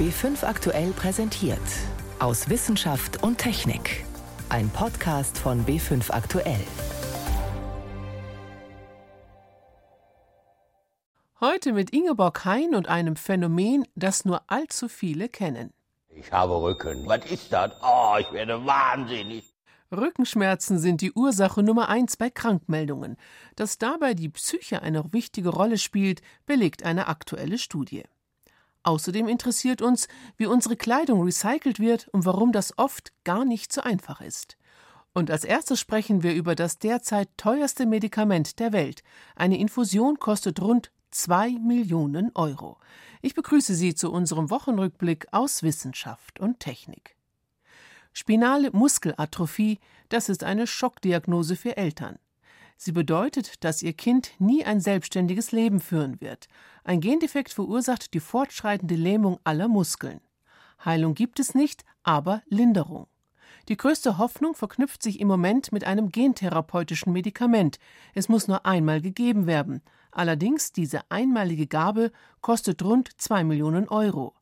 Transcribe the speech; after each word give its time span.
B5 0.00 0.44
aktuell 0.46 0.92
präsentiert. 0.92 1.60
Aus 2.20 2.48
Wissenschaft 2.48 3.22
und 3.22 3.36
Technik. 3.36 4.06
Ein 4.48 4.70
Podcast 4.70 5.36
von 5.36 5.66
B5 5.66 6.10
aktuell. 6.10 6.64
Heute 11.38 11.74
mit 11.74 11.90
Ingeborg 11.90 12.46
Hein 12.46 12.74
und 12.74 12.88
einem 12.88 13.14
Phänomen, 13.14 13.86
das 13.94 14.24
nur 14.24 14.40
allzu 14.46 14.88
viele 14.88 15.28
kennen. 15.28 15.70
Ich 16.08 16.32
habe 16.32 16.54
Rücken. 16.62 17.06
Was 17.06 17.30
ist 17.30 17.52
das? 17.52 17.72
Oh, 17.82 18.16
ich 18.18 18.32
werde 18.32 18.64
wahnsinnig. 18.64 19.44
Rückenschmerzen 19.94 20.78
sind 20.78 21.02
die 21.02 21.12
Ursache 21.12 21.62
Nummer 21.62 21.90
eins 21.90 22.16
bei 22.16 22.30
Krankmeldungen. 22.30 23.18
Dass 23.54 23.76
dabei 23.76 24.14
die 24.14 24.30
Psyche 24.30 24.80
eine 24.80 25.12
wichtige 25.12 25.50
Rolle 25.50 25.76
spielt, 25.76 26.22
belegt 26.46 26.84
eine 26.84 27.06
aktuelle 27.06 27.58
Studie. 27.58 28.04
Außerdem 28.82 29.28
interessiert 29.28 29.82
uns, 29.82 30.08
wie 30.36 30.46
unsere 30.46 30.76
Kleidung 30.76 31.22
recycelt 31.22 31.80
wird 31.80 32.08
und 32.08 32.24
warum 32.24 32.52
das 32.52 32.78
oft 32.78 33.12
gar 33.24 33.44
nicht 33.44 33.72
so 33.72 33.82
einfach 33.82 34.20
ist. 34.20 34.56
Und 35.12 35.30
als 35.30 35.44
erstes 35.44 35.80
sprechen 35.80 36.22
wir 36.22 36.34
über 36.34 36.54
das 36.54 36.78
derzeit 36.78 37.28
teuerste 37.36 37.84
Medikament 37.84 38.58
der 38.58 38.72
Welt. 38.72 39.02
Eine 39.34 39.58
Infusion 39.58 40.18
kostet 40.18 40.60
rund 40.60 40.92
2 41.10 41.58
Millionen 41.58 42.30
Euro. 42.34 42.78
Ich 43.20 43.34
begrüße 43.34 43.74
Sie 43.74 43.94
zu 43.94 44.12
unserem 44.12 44.50
Wochenrückblick 44.50 45.26
aus 45.32 45.62
Wissenschaft 45.62 46.38
und 46.38 46.60
Technik. 46.60 47.16
Spinale 48.12 48.70
Muskelatrophie, 48.72 49.78
das 50.08 50.28
ist 50.28 50.44
eine 50.44 50.66
Schockdiagnose 50.66 51.56
für 51.56 51.76
Eltern. 51.76 52.18
Sie 52.82 52.92
bedeutet, 52.92 53.62
dass 53.62 53.82
ihr 53.82 53.92
Kind 53.92 54.30
nie 54.38 54.64
ein 54.64 54.80
selbstständiges 54.80 55.52
Leben 55.52 55.80
führen 55.80 56.18
wird. 56.22 56.48
Ein 56.82 57.02
Gendefekt 57.02 57.52
verursacht 57.52 58.14
die 58.14 58.20
fortschreitende 58.20 58.94
Lähmung 58.94 59.38
aller 59.44 59.68
Muskeln. 59.68 60.22
Heilung 60.82 61.12
gibt 61.12 61.40
es 61.40 61.54
nicht, 61.54 61.84
aber 62.04 62.40
Linderung. 62.46 63.06
Die 63.68 63.76
größte 63.76 64.16
Hoffnung 64.16 64.54
verknüpft 64.54 65.02
sich 65.02 65.20
im 65.20 65.28
Moment 65.28 65.72
mit 65.72 65.84
einem 65.84 66.08
gentherapeutischen 66.08 67.12
Medikament. 67.12 67.78
Es 68.14 68.30
muss 68.30 68.48
nur 68.48 68.64
einmal 68.64 69.02
gegeben 69.02 69.46
werden. 69.46 69.82
Allerdings, 70.10 70.72
diese 70.72 71.02
einmalige 71.10 71.66
Gabe 71.66 72.10
kostet 72.40 72.82
rund 72.82 73.10
2 73.20 73.44
Millionen 73.44 73.88
Euro. 73.90 74.32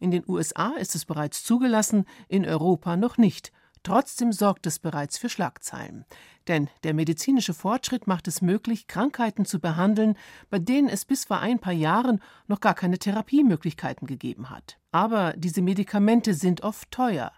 In 0.00 0.10
den 0.10 0.22
USA 0.28 0.72
ist 0.72 0.94
es 0.94 1.06
bereits 1.06 1.44
zugelassen, 1.44 2.04
in 2.28 2.44
Europa 2.44 2.98
noch 2.98 3.16
nicht. 3.16 3.52
Trotzdem 3.86 4.32
sorgt 4.32 4.66
es 4.66 4.80
bereits 4.80 5.16
für 5.16 5.28
Schlagzeilen. 5.28 6.06
Denn 6.48 6.68
der 6.82 6.92
medizinische 6.92 7.54
Fortschritt 7.54 8.08
macht 8.08 8.26
es 8.26 8.42
möglich, 8.42 8.88
Krankheiten 8.88 9.44
zu 9.44 9.60
behandeln, 9.60 10.18
bei 10.50 10.58
denen 10.58 10.88
es 10.88 11.04
bis 11.04 11.24
vor 11.24 11.38
ein 11.38 11.60
paar 11.60 11.72
Jahren 11.72 12.20
noch 12.48 12.58
gar 12.58 12.74
keine 12.74 12.98
Therapiemöglichkeiten 12.98 14.08
gegeben 14.08 14.50
hat. 14.50 14.76
Aber 14.90 15.34
diese 15.36 15.62
Medikamente 15.62 16.34
sind 16.34 16.62
oft 16.62 16.90
teuer. 16.90 17.30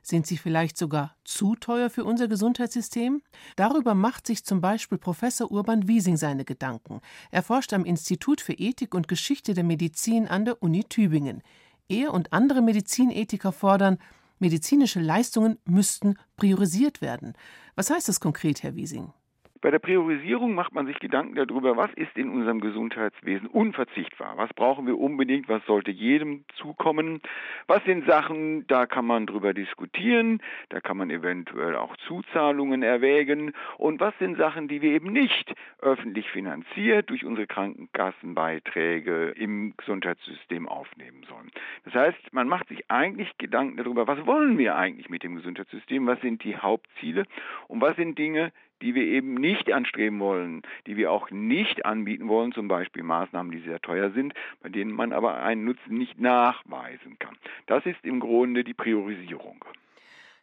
Sind 0.00 0.24
sie 0.28 0.36
vielleicht 0.36 0.78
sogar 0.78 1.16
zu 1.24 1.56
teuer 1.56 1.90
für 1.90 2.04
unser 2.04 2.28
Gesundheitssystem? 2.28 3.20
Darüber 3.56 3.96
macht 3.96 4.28
sich 4.28 4.44
zum 4.44 4.60
Beispiel 4.60 4.98
Professor 4.98 5.50
Urban 5.50 5.88
Wiesing 5.88 6.16
seine 6.16 6.44
Gedanken. 6.44 7.00
Er 7.32 7.42
forscht 7.42 7.72
am 7.72 7.84
Institut 7.84 8.40
für 8.40 8.52
Ethik 8.52 8.94
und 8.94 9.08
Geschichte 9.08 9.52
der 9.52 9.64
Medizin 9.64 10.28
an 10.28 10.44
der 10.44 10.62
Uni 10.62 10.84
Tübingen. 10.84 11.42
Er 11.88 12.14
und 12.14 12.32
andere 12.32 12.62
Medizinethiker 12.62 13.50
fordern, 13.50 13.98
medizinische 14.38 15.00
Leistungen 15.00 15.58
müssten 15.64 16.16
priorisiert 16.36 17.00
werden. 17.00 17.34
Was 17.74 17.90
heißt 17.90 18.08
das 18.08 18.20
konkret, 18.20 18.62
Herr 18.62 18.76
Wiesing? 18.76 19.12
Bei 19.60 19.70
der 19.72 19.80
Priorisierung 19.80 20.54
macht 20.54 20.72
man 20.72 20.86
sich 20.86 20.98
Gedanken 21.00 21.34
darüber, 21.34 21.76
was 21.76 21.92
ist 21.94 22.16
in 22.16 22.30
unserem 22.30 22.60
Gesundheitswesen 22.60 23.48
unverzichtbar, 23.48 24.36
was 24.36 24.52
brauchen 24.54 24.86
wir 24.86 24.98
unbedingt, 24.98 25.48
was 25.48 25.64
sollte 25.66 25.90
jedem 25.90 26.44
zukommen, 26.54 27.20
was 27.66 27.82
sind 27.84 28.06
Sachen, 28.06 28.66
da 28.68 28.86
kann 28.86 29.04
man 29.04 29.26
drüber 29.26 29.54
diskutieren, 29.54 30.40
da 30.68 30.80
kann 30.80 30.96
man 30.96 31.10
eventuell 31.10 31.74
auch 31.74 31.96
Zuzahlungen 32.06 32.82
erwägen? 32.82 33.52
Und 33.78 34.00
was 34.00 34.16
sind 34.18 34.36
Sachen, 34.36 34.68
die 34.68 34.80
wir 34.80 34.92
eben 34.92 35.12
nicht 35.12 35.52
öffentlich 35.80 36.30
finanziert 36.30 37.10
durch 37.10 37.24
unsere 37.24 37.46
Krankenkassenbeiträge 37.46 39.30
im 39.30 39.74
Gesundheitssystem 39.76 40.68
aufnehmen 40.68 41.24
sollen. 41.28 41.50
Das 41.84 41.94
heißt, 41.94 42.32
man 42.32 42.48
macht 42.48 42.68
sich 42.68 42.90
eigentlich 42.90 43.36
Gedanken 43.38 43.76
darüber, 43.76 44.06
was 44.06 44.24
wollen 44.26 44.58
wir 44.58 44.76
eigentlich 44.76 45.08
mit 45.08 45.22
dem 45.22 45.36
Gesundheitssystem, 45.36 46.06
was 46.06 46.20
sind 46.20 46.44
die 46.44 46.56
Hauptziele? 46.56 47.24
Und 47.66 47.80
was 47.80 47.96
sind 47.96 48.18
Dinge, 48.18 48.52
die 48.82 48.94
wir 48.94 49.04
eben 49.04 49.34
nicht 49.34 49.72
anstreben 49.72 50.20
wollen, 50.20 50.62
die 50.86 50.96
wir 50.96 51.10
auch 51.10 51.30
nicht 51.30 51.84
anbieten 51.84 52.28
wollen, 52.28 52.52
zum 52.52 52.68
Beispiel 52.68 53.02
Maßnahmen, 53.02 53.52
die 53.52 53.60
sehr 53.60 53.80
teuer 53.80 54.10
sind, 54.10 54.34
bei 54.62 54.68
denen 54.68 54.92
man 54.92 55.12
aber 55.12 55.42
einen 55.42 55.64
Nutzen 55.64 55.96
nicht 55.96 56.20
nachweisen 56.20 57.18
kann. 57.18 57.36
Das 57.66 57.84
ist 57.86 58.02
im 58.02 58.20
Grunde 58.20 58.64
die 58.64 58.74
Priorisierung. 58.74 59.64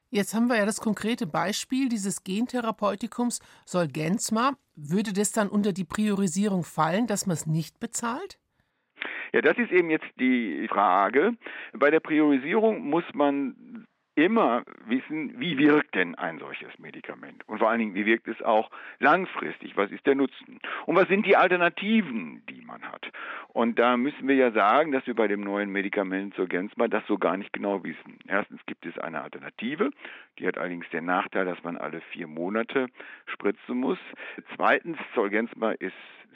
Jetzt 0.10 0.34
haben 0.34 0.48
wir 0.48 0.58
ja 0.58 0.66
das 0.66 0.80
konkrete 0.80 1.28
Beispiel 1.28 1.90
dieses 1.90 2.24
Gentherapeutikums 2.24 3.40
Solgensma. 3.66 4.54
Würde 4.76 5.14
das 5.14 5.32
dann 5.32 5.50
unter 5.50 5.74
die 5.74 5.84
Priorisierung 5.84 6.64
fallen, 6.64 7.08
dass 7.08 7.26
man 7.26 7.34
es 7.34 7.48
nicht 7.48 7.80
bezahlt? 7.80 8.38
Ja, 9.34 9.42
das 9.42 9.58
ist 9.58 9.72
eben 9.72 9.90
jetzt 9.90 10.08
die 10.18 10.68
Frage. 10.70 11.34
Bei 11.74 11.92
der 11.92 12.00
Priorisierung 12.00 12.88
muss 12.90 13.04
man 13.14 13.86
immer 14.16 14.64
wissen, 14.86 15.40
wie 15.40 15.58
wirkt 15.58 15.96
denn 15.96 16.16
ein 16.16 16.40
solches 16.40 16.78
Medikament? 16.80 17.48
Und 17.48 17.60
vor 17.60 17.70
allen 17.70 17.80
Dingen, 17.80 17.96
wie 17.96 18.06
wirkt 18.06 18.28
es 18.28 18.42
auch 18.42 18.72
langfristig? 19.00 19.76
Was 19.76 19.92
ist 19.92 20.06
der 20.06 20.16
Nutzen? 20.16 20.60
Und 20.86 20.96
was 20.96 21.08
sind 21.08 21.26
die 21.26 21.36
Alternativen, 21.36 22.42
die 22.50 22.62
man 22.62 22.82
hat? 22.84 23.12
Und 23.50 23.78
da 23.78 23.98
müssen 23.98 24.28
wir 24.28 24.36
ja 24.36 24.52
sagen, 24.52 24.92
dass 24.92 25.06
wir 25.06 25.16
bei 25.16 25.28
dem 25.28 25.42
neuen 25.42 25.70
Medikament 25.70 26.34
Zolgensma 26.36 26.88
das 26.88 27.06
so 27.08 27.18
gar 27.18 27.38
nicht 27.38 27.54
genau 27.54 27.84
wissen. 27.84 28.20
Erstens 28.28 28.66
gibt 28.66 28.86
es 28.86 28.98
eine 28.98 29.22
Alternative, 29.22 29.92
die 30.40 30.48
hat 30.48 30.58
allerdings 30.58 30.90
den 30.90 31.06
Nachteil, 31.06 31.46
dass 31.46 31.62
man 31.64 31.78
alle 31.78 32.02
vier 32.12 32.28
Monate 32.28 32.88
spritzen 33.26 33.78
muss. 33.78 34.00
Zweitens, 34.56 34.98
Zolgensma 35.14 35.72
ist 35.72 35.94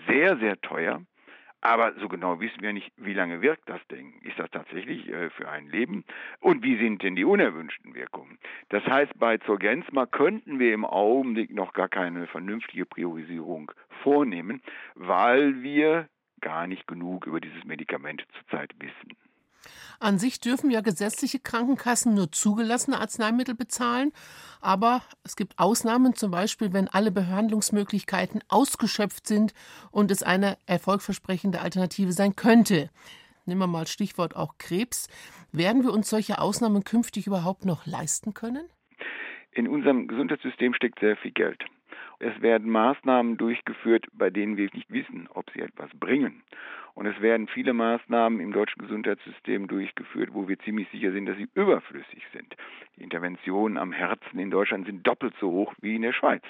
sehr, 0.07 0.37
sehr 0.37 0.59
teuer. 0.61 1.01
Aber 1.61 1.93
so 1.99 2.07
genau 2.07 2.39
wissen 2.39 2.61
wir 2.61 2.71
nicht, 2.71 2.91
wie 2.97 3.13
lange 3.13 3.41
wirkt 3.41 3.67
das 3.67 3.85
Ding. 3.87 4.13
Ist 4.21 4.39
das 4.39 4.49
tatsächlich 4.51 5.09
äh, 5.09 5.29
für 5.31 5.49
ein 5.49 5.67
Leben? 5.67 6.05
Und 6.39 6.63
wie 6.63 6.77
sind 6.77 7.03
denn 7.03 7.15
die 7.15 7.25
unerwünschten 7.25 7.95
Wirkungen? 7.95 8.39
Das 8.69 8.85
heißt, 8.85 9.17
bei 9.19 9.37
Zolgensma 9.39 10.05
könnten 10.05 10.59
wir 10.59 10.73
im 10.73 10.85
Augenblick 10.85 11.51
noch 11.53 11.73
gar 11.73 11.89
keine 11.89 12.27
vernünftige 12.27 12.85
Priorisierung 12.85 13.71
vornehmen, 14.03 14.61
weil 14.95 15.61
wir 15.61 16.07
gar 16.39 16.67
nicht 16.67 16.87
genug 16.87 17.27
über 17.27 17.41
dieses 17.41 17.65
Medikament 17.65 18.25
zurzeit 18.37 18.73
wissen. 18.79 19.17
An 19.99 20.17
sich 20.17 20.39
dürfen 20.39 20.71
ja 20.71 20.81
gesetzliche 20.81 21.39
Krankenkassen 21.39 22.13
nur 22.13 22.31
zugelassene 22.31 22.99
Arzneimittel 22.99 23.55
bezahlen, 23.55 24.13
aber 24.61 25.01
es 25.23 25.35
gibt 25.35 25.59
Ausnahmen, 25.59 26.15
zum 26.15 26.31
Beispiel, 26.31 26.73
wenn 26.73 26.87
alle 26.87 27.11
Behandlungsmöglichkeiten 27.11 28.41
ausgeschöpft 28.47 29.27
sind 29.27 29.53
und 29.91 30.11
es 30.11 30.23
eine 30.23 30.57
erfolgversprechende 30.65 31.61
Alternative 31.61 32.13
sein 32.13 32.35
könnte. 32.35 32.89
Nehmen 33.45 33.61
wir 33.61 33.67
mal 33.67 33.87
Stichwort 33.87 34.35
auch 34.35 34.57
Krebs. 34.57 35.09
Werden 35.51 35.83
wir 35.83 35.91
uns 35.91 36.09
solche 36.09 36.39
Ausnahmen 36.39 36.83
künftig 36.83 37.27
überhaupt 37.27 37.65
noch 37.65 37.85
leisten 37.85 38.33
können? 38.33 38.69
In 39.51 39.67
unserem 39.67 40.07
Gesundheitssystem 40.07 40.73
steckt 40.73 40.99
sehr 40.99 41.17
viel 41.17 41.31
Geld. 41.31 41.59
Es 42.19 42.41
werden 42.41 42.69
Maßnahmen 42.69 43.37
durchgeführt, 43.37 44.05
bei 44.11 44.29
denen 44.29 44.57
wir 44.57 44.69
nicht 44.73 44.91
wissen, 44.91 45.27
ob 45.33 45.49
sie 45.51 45.61
etwas 45.61 45.89
bringen. 45.99 46.43
Und 46.99 47.05
es 47.05 47.21
werden 47.21 47.47
viele 47.47 47.71
Maßnahmen 47.71 48.41
im 48.41 48.51
deutschen 48.51 48.81
Gesundheitssystem 48.81 49.69
durchgeführt, 49.69 50.31
wo 50.33 50.49
wir 50.49 50.59
ziemlich 50.59 50.89
sicher 50.89 51.13
sind, 51.13 51.27
dass 51.27 51.37
sie 51.37 51.47
überflüssig 51.53 52.27
sind. 52.33 52.57
Die 52.97 53.03
Interventionen 53.03 53.77
am 53.77 53.93
Herzen 53.93 54.37
in 54.37 54.51
Deutschland 54.51 54.85
sind 54.85 55.07
doppelt 55.07 55.33
so 55.39 55.49
hoch 55.49 55.73
wie 55.79 55.95
in 55.95 56.01
der 56.01 56.11
Schweiz. 56.11 56.43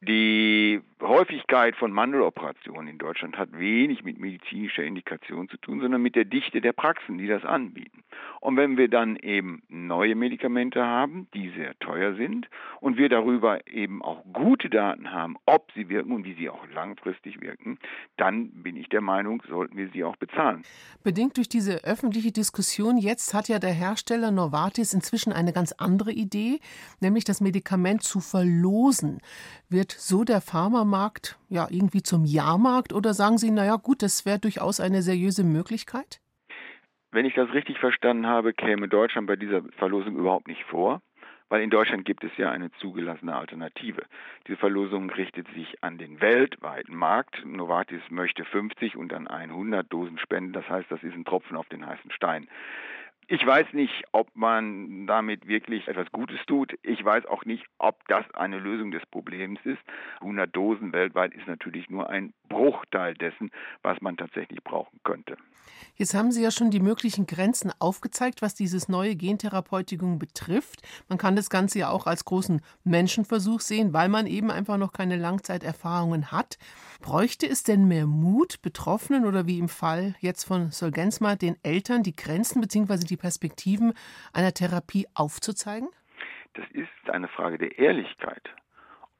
Die 0.00 0.80
Häufigkeit 1.00 1.74
von 1.74 1.90
Mandeloperationen 1.90 2.88
in 2.88 2.98
Deutschland 2.98 3.36
hat 3.36 3.58
wenig 3.58 4.04
mit 4.04 4.20
medizinischer 4.20 4.84
Indikation 4.84 5.48
zu 5.48 5.56
tun, 5.56 5.80
sondern 5.80 6.00
mit 6.00 6.14
der 6.14 6.24
Dichte 6.24 6.60
der 6.60 6.72
Praxen, 6.72 7.18
die 7.18 7.26
das 7.26 7.44
anbieten. 7.44 8.04
Und 8.40 8.56
wenn 8.56 8.76
wir 8.76 8.88
dann 8.88 9.16
eben 9.16 9.62
neue 9.68 10.14
Medikamente 10.14 10.84
haben, 10.86 11.26
die 11.34 11.50
sehr 11.50 11.76
teuer 11.80 12.14
sind, 12.14 12.48
und 12.80 12.96
wir 12.96 13.08
darüber 13.08 13.66
eben 13.66 14.00
auch 14.02 14.22
gute 14.32 14.70
Daten 14.70 15.10
haben, 15.10 15.36
ob 15.46 15.72
sie 15.72 15.88
wirken 15.88 16.12
und 16.12 16.24
wie 16.24 16.34
sie 16.34 16.48
auch 16.48 16.64
langfristig 16.72 17.40
wirken, 17.40 17.78
dann 18.16 18.50
bin 18.62 18.76
ich 18.76 18.88
der 18.88 19.00
Meinung, 19.00 19.42
sollten 19.48 19.67
wir 19.72 19.88
sie 19.90 20.04
auch 20.04 20.16
bezahlen. 20.16 20.62
Bedingt 21.02 21.36
durch 21.36 21.48
diese 21.48 21.84
öffentliche 21.84 22.30
Diskussion 22.30 22.98
jetzt 22.98 23.34
hat 23.34 23.48
ja 23.48 23.58
der 23.58 23.72
Hersteller 23.72 24.30
Novartis 24.30 24.94
inzwischen 24.94 25.32
eine 25.32 25.52
ganz 25.52 25.72
andere 25.72 26.12
Idee, 26.12 26.60
nämlich 27.00 27.24
das 27.24 27.40
Medikament 27.40 28.02
zu 28.02 28.20
verlosen. 28.20 29.20
Wird 29.68 29.88
wird 29.88 29.92
so 29.92 30.24
der 30.24 30.40
Pharmamarkt 30.40 31.38
ja 31.48 31.66
irgendwie 31.70 32.02
zum 32.02 32.24
Jahrmarkt 32.24 32.92
oder 32.92 33.14
sagen 33.14 33.38
Sie, 33.38 33.50
naja 33.50 33.76
gut, 33.76 34.02
das 34.02 34.26
wäre 34.26 34.38
durchaus 34.38 34.80
eine 34.80 35.02
seriöse 35.02 35.44
Möglichkeit? 35.44 36.20
Wenn 37.10 37.24
ich 37.24 37.34
das 37.34 37.50
richtig 37.54 37.78
verstanden 37.78 38.26
habe, 38.26 38.52
käme 38.52 38.88
Deutschland 38.88 39.26
bei 39.26 39.36
dieser 39.36 39.62
Verlosung 39.78 40.16
überhaupt 40.16 40.46
nicht 40.46 40.62
vor, 40.64 41.00
weil 41.48 41.62
in 41.62 41.70
Deutschland 41.70 42.04
gibt 42.04 42.24
es 42.24 42.36
ja 42.36 42.50
eine 42.50 42.70
zugelassene 42.72 43.34
Alternative. 43.34 44.02
Diese 44.46 44.58
Verlosung 44.58 45.10
richtet 45.10 45.48
sich 45.54 45.82
an 45.82 45.98
den 45.98 46.20
weltweiten 46.20 46.94
Markt. 46.94 47.44
Novartis 47.44 48.02
möchte 48.10 48.44
50 48.44 48.96
und 48.96 49.10
dann 49.10 49.26
100 49.26 49.90
Dosen 49.92 50.18
spenden, 50.18 50.52
das 50.52 50.68
heißt, 50.68 50.90
das 50.90 51.02
ist 51.02 51.14
ein 51.14 51.24
Tropfen 51.24 51.56
auf 51.56 51.68
den 51.68 51.86
heißen 51.86 52.10
Stein. 52.10 52.48
Ich 53.30 53.44
weiß 53.44 53.74
nicht, 53.74 53.92
ob 54.12 54.34
man 54.34 55.06
damit 55.06 55.46
wirklich 55.46 55.86
etwas 55.86 56.10
Gutes 56.12 56.38
tut. 56.46 56.72
Ich 56.82 57.04
weiß 57.04 57.26
auch 57.26 57.44
nicht, 57.44 57.62
ob 57.76 58.08
das 58.08 58.24
eine 58.32 58.58
Lösung 58.58 58.90
des 58.90 59.04
Problems 59.04 59.60
ist. 59.64 59.82
100 60.20 60.56
Dosen 60.56 60.94
weltweit 60.94 61.34
ist 61.34 61.46
natürlich 61.46 61.90
nur 61.90 62.08
ein 62.08 62.32
Bruchteil 62.48 63.12
dessen, 63.12 63.50
was 63.82 64.00
man 64.00 64.16
tatsächlich 64.16 64.64
brauchen 64.64 64.98
könnte. 65.04 65.36
Jetzt 65.96 66.14
haben 66.14 66.32
Sie 66.32 66.42
ja 66.42 66.50
schon 66.50 66.70
die 66.70 66.80
möglichen 66.80 67.26
Grenzen 67.26 67.70
aufgezeigt, 67.78 68.40
was 68.40 68.54
dieses 68.54 68.88
neue 68.88 69.14
Gentherapeutikum 69.14 70.18
betrifft. 70.18 70.80
Man 71.08 71.18
kann 71.18 71.36
das 71.36 71.50
Ganze 71.50 71.80
ja 71.80 71.90
auch 71.90 72.06
als 72.06 72.24
großen 72.24 72.62
Menschenversuch 72.84 73.60
sehen, 73.60 73.92
weil 73.92 74.08
man 74.08 74.26
eben 74.26 74.50
einfach 74.50 74.78
noch 74.78 74.94
keine 74.94 75.16
Langzeiterfahrungen 75.16 76.32
hat. 76.32 76.56
Bräuchte 77.00 77.46
es 77.46 77.62
denn 77.62 77.86
mehr 77.86 78.06
Mut, 78.06 78.60
Betroffenen 78.60 79.24
oder 79.24 79.46
wie 79.46 79.58
im 79.58 79.68
Fall 79.68 80.14
jetzt 80.20 80.44
von 80.44 80.70
Solgensma, 80.70 81.36
den 81.36 81.56
Eltern 81.62 82.02
die 82.02 82.16
Grenzen 82.16 82.60
bzw. 82.60 83.06
die 83.06 83.16
Perspektiven 83.16 83.94
einer 84.32 84.52
Therapie 84.52 85.06
aufzuzeigen? 85.14 85.88
Das 86.54 86.66
ist 86.72 87.10
eine 87.10 87.28
Frage 87.28 87.58
der 87.58 87.78
Ehrlichkeit. 87.78 88.42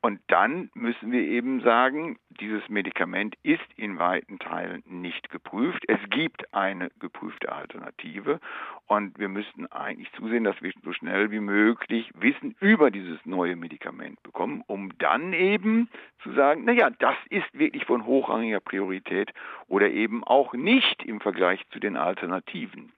Und 0.01 0.21
dann 0.29 0.71
müssen 0.75 1.11
wir 1.11 1.23
eben 1.23 1.61
sagen, 1.61 2.19
dieses 2.31 2.69
Medikament 2.69 3.35
ist 3.43 3.67
in 3.77 3.99
weiten 3.99 4.39
Teilen 4.39 4.85
nicht 4.87 5.29
geprüft. 5.29 5.83
Es 5.89 5.99
gibt 6.11 6.55
eine 6.55 6.91
geprüfte 7.01 7.51
Alternative 7.51 8.39
und 8.87 9.19
wir 9.19 9.29
müssten 9.29 9.67
eigentlich 9.67 10.11
zusehen, 10.13 10.45
dass 10.45 10.63
wir 10.63 10.73
so 10.85 10.93
schnell 10.93 11.33
wie 11.33 11.41
möglich 11.41 12.13
Wissen 12.15 12.55
über 12.61 12.93
dieses 12.93 13.19
neue 13.27 13.57
Medikament 13.57 14.23
bekommen, 14.23 14.63
um 14.69 14.97
dann 14.99 15.33
eben 15.33 15.89
zu 16.23 16.33
sagen, 16.33 16.65
naja, 16.65 16.91
das 16.91 17.17
ist 17.31 17.53
wirklich 17.53 17.85
von 17.85 18.07
hochrangiger 18.07 18.61
Priorität 18.61 19.33
oder 19.67 19.91
eben 19.91 20.23
auch 20.23 20.55
nicht 20.55 21.03
im 21.03 21.21
Vergleich 21.21 21.67
zu 21.71 21.81
den 21.81 21.97
Alternativen. 21.97 22.93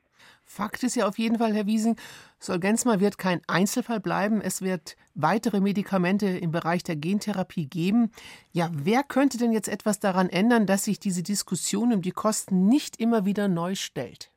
Fakt 0.52 0.82
ist 0.82 0.96
ja 0.96 1.06
auf 1.06 1.16
jeden 1.16 1.38
Fall, 1.38 1.54
Herr 1.54 1.66
Wiesing, 1.66 1.94
Solgensma 2.40 2.98
wird 2.98 3.18
kein 3.18 3.40
Einzelfall 3.46 4.00
bleiben. 4.00 4.40
Es 4.40 4.62
wird 4.62 4.96
weitere 5.14 5.60
Medikamente 5.60 6.26
im 6.26 6.50
Bereich 6.50 6.82
der 6.82 6.96
Gentherapie 6.96 7.68
geben. 7.68 8.10
Ja, 8.50 8.68
wer 8.72 9.04
könnte 9.04 9.38
denn 9.38 9.52
jetzt 9.52 9.68
etwas 9.68 10.00
daran 10.00 10.28
ändern, 10.28 10.66
dass 10.66 10.86
sich 10.86 10.98
diese 10.98 11.22
Diskussion 11.22 11.92
um 11.92 12.02
die 12.02 12.10
Kosten 12.10 12.66
nicht 12.66 13.00
immer 13.00 13.24
wieder 13.24 13.46
neu 13.46 13.76
stellt? 13.76 14.32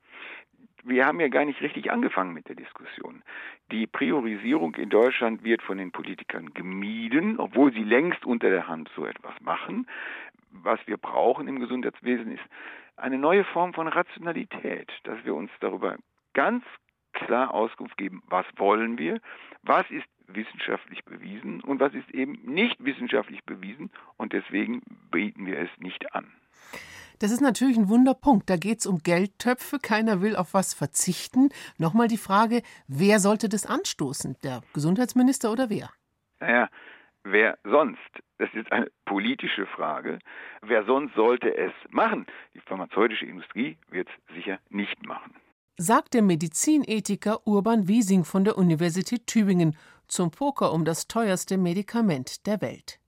wir 0.86 1.06
haben 1.06 1.22
ja 1.22 1.30
gar 1.30 1.46
nicht 1.46 1.62
richtig 1.62 1.90
angefangen 1.92 2.34
mit 2.34 2.50
der 2.50 2.58
Diskussion. 2.58 3.24
Die 3.72 3.88
Priorisierung 3.88 4.76
in 4.76 4.90
Deutschland 4.90 5.42
wird 5.42 5.62
von 5.62 5.78
den 5.78 5.94
Politikern 5.94 6.54
gemieden, 6.54 7.40
obwohl 7.40 7.72
sie 7.72 7.84
längst 7.84 8.26
unter 8.26 8.50
der 8.50 8.68
Hand 8.68 8.92
so 8.94 9.06
etwas 9.06 9.34
machen. 9.40 9.88
Was 10.52 10.80
wir 10.86 10.98
brauchen 10.98 11.48
im 11.48 11.62
Gesundheitswesen 11.62 12.34
ist 12.34 12.44
eine 12.96 13.18
neue 13.18 13.44
Form 13.46 13.74
von 13.74 13.88
Rationalität, 13.88 14.92
dass 15.04 15.24
wir 15.24 15.36
uns 15.36 15.52
darüber 15.60 15.98
ganz 16.34 16.64
klar 17.14 17.54
Auskunft 17.54 17.98
geben, 17.98 18.24
was 18.28 18.46
wollen 18.58 18.98
wir, 18.98 19.20
was 19.62 19.90
ist 19.92 20.08
wissenschaftlich 20.28 21.04
bewiesen 21.06 21.62
und 21.62 21.80
was 21.80 21.94
ist 21.94 22.10
eben 22.12 22.40
nicht 22.46 22.84
wissenschaftlich 22.84 23.44
bewiesen 23.46 23.92
und 24.18 24.34
deswegen 24.34 24.82
bieten 25.12 25.46
wir 25.46 25.60
es 25.60 25.70
nicht 25.78 26.14
an. 26.16 26.32
Das 27.20 27.32
ist 27.32 27.42
natürlich 27.42 27.78
ein 27.78 27.90
Wunderpunkt. 27.90 28.50
Da 28.50 28.58
geht 28.58 28.80
es 28.80 28.88
um 28.88 29.00
Geldtöpfe. 29.00 29.80
Keiner 29.80 30.22
will 30.22 30.36
auf 30.36 30.54
was 30.54 30.74
verzichten. 30.74 31.50
Nochmal 31.78 32.08
die 32.08 32.18
Frage, 32.18 32.64
wer 32.88 33.20
sollte 33.20 33.48
das 33.48 33.66
anstoßen? 33.66 34.36
Der 34.44 34.62
Gesundheitsminister 34.74 35.52
oder 35.52 35.70
wer? 35.70 35.90
Naja, 36.40 36.70
wer 37.24 37.58
sonst? 37.64 38.00
Das 38.38 38.50
ist 38.54 38.72
eine 38.72 38.92
politische 39.06 39.66
Frage. 39.66 40.20
Wer 40.62 40.86
sonst 40.86 41.16
sollte 41.16 41.56
es 41.56 41.74
machen? 41.90 42.26
Die 42.54 42.60
pharmazeutische 42.60 43.26
Industrie 43.26 43.78
wird 43.90 44.08
es 44.10 44.36
sicher 44.36 44.60
nicht 44.70 45.06
machen. 45.06 45.34
Sagt 45.78 46.14
der 46.14 46.22
Medizinethiker 46.22 47.48
Urban 47.48 47.88
Wiesing 47.88 48.26
von 48.26 48.44
der 48.44 48.58
Universität 48.58 49.26
Tübingen 49.28 49.76
zum 50.08 50.30
Poker 50.32 50.72
um 50.72 50.86
das 50.86 51.08
teuerste 51.08 51.58
Medikament 51.58 52.46
der 52.46 52.62
Welt. 52.62 53.00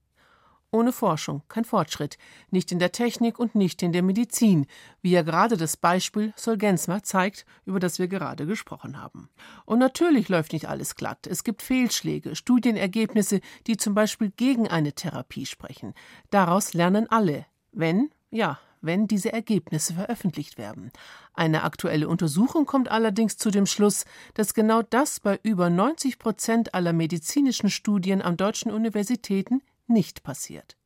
Ohne 0.72 0.92
Forschung 0.92 1.42
kein 1.48 1.64
Fortschritt, 1.64 2.18
nicht 2.50 2.72
in 2.72 2.78
der 2.78 2.92
Technik 2.92 3.38
und 3.38 3.54
nicht 3.54 3.82
in 3.82 3.92
der 3.92 4.02
Medizin, 4.02 4.66
wie 5.00 5.12
ja 5.12 5.22
gerade 5.22 5.56
das 5.56 5.76
Beispiel 5.76 6.32
Solgensma 6.36 7.02
zeigt, 7.02 7.46
über 7.64 7.78
das 7.78 7.98
wir 7.98 8.08
gerade 8.08 8.46
gesprochen 8.46 9.00
haben. 9.00 9.28
Und 9.64 9.78
natürlich 9.78 10.28
läuft 10.28 10.52
nicht 10.52 10.68
alles 10.68 10.96
glatt. 10.96 11.26
Es 11.26 11.44
gibt 11.44 11.62
Fehlschläge, 11.62 12.34
Studienergebnisse, 12.34 13.40
die 13.66 13.76
zum 13.76 13.94
Beispiel 13.94 14.32
gegen 14.36 14.68
eine 14.68 14.92
Therapie 14.92 15.46
sprechen. 15.46 15.94
Daraus 16.30 16.74
lernen 16.74 17.08
alle, 17.08 17.46
wenn, 17.72 18.10
ja, 18.30 18.58
wenn 18.80 19.06
diese 19.06 19.32
Ergebnisse 19.32 19.94
veröffentlicht 19.94 20.58
werden. 20.58 20.90
Eine 21.32 21.62
aktuelle 21.62 22.08
Untersuchung 22.08 22.66
kommt 22.66 22.90
allerdings 22.90 23.36
zu 23.36 23.50
dem 23.50 23.66
Schluss, 23.66 24.04
dass 24.34 24.54
genau 24.54 24.82
das 24.82 25.20
bei 25.20 25.38
über 25.42 25.70
90 25.70 26.18
Prozent 26.18 26.74
aller 26.74 26.92
medizinischen 26.92 27.70
Studien 27.70 28.20
an 28.22 28.36
deutschen 28.36 28.70
Universitäten 28.72 29.62
nicht 29.86 30.22
passiert. 30.22 30.76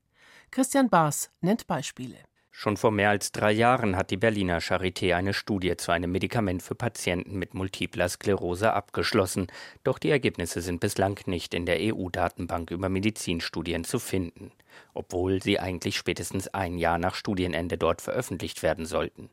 Christian 0.50 0.88
Baas 0.88 1.30
nennt 1.40 1.66
Beispiele. 1.66 2.16
Schon 2.52 2.76
vor 2.76 2.90
mehr 2.90 3.10
als 3.10 3.32
drei 3.32 3.52
Jahren 3.52 3.96
hat 3.96 4.10
die 4.10 4.16
Berliner 4.16 4.58
Charité 4.58 5.14
eine 5.14 5.32
Studie 5.32 5.76
zu 5.76 5.92
einem 5.92 6.12
Medikament 6.12 6.62
für 6.62 6.74
Patienten 6.74 7.38
mit 7.38 7.54
multipler 7.54 8.08
Sklerose 8.08 8.72
abgeschlossen. 8.72 9.46
Doch 9.84 9.98
die 9.98 10.10
Ergebnisse 10.10 10.60
sind 10.60 10.80
bislang 10.80 11.18
nicht 11.26 11.54
in 11.54 11.64
der 11.64 11.78
EU-Datenbank 11.80 12.70
über 12.70 12.88
Medizinstudien 12.88 13.84
zu 13.84 13.98
finden, 13.98 14.52
obwohl 14.92 15.42
sie 15.42 15.58
eigentlich 15.60 15.96
spätestens 15.96 16.48
ein 16.48 16.76
Jahr 16.76 16.98
nach 16.98 17.14
Studienende 17.14 17.78
dort 17.78 18.02
veröffentlicht 18.02 18.62
werden 18.62 18.84
sollten. 18.84 19.30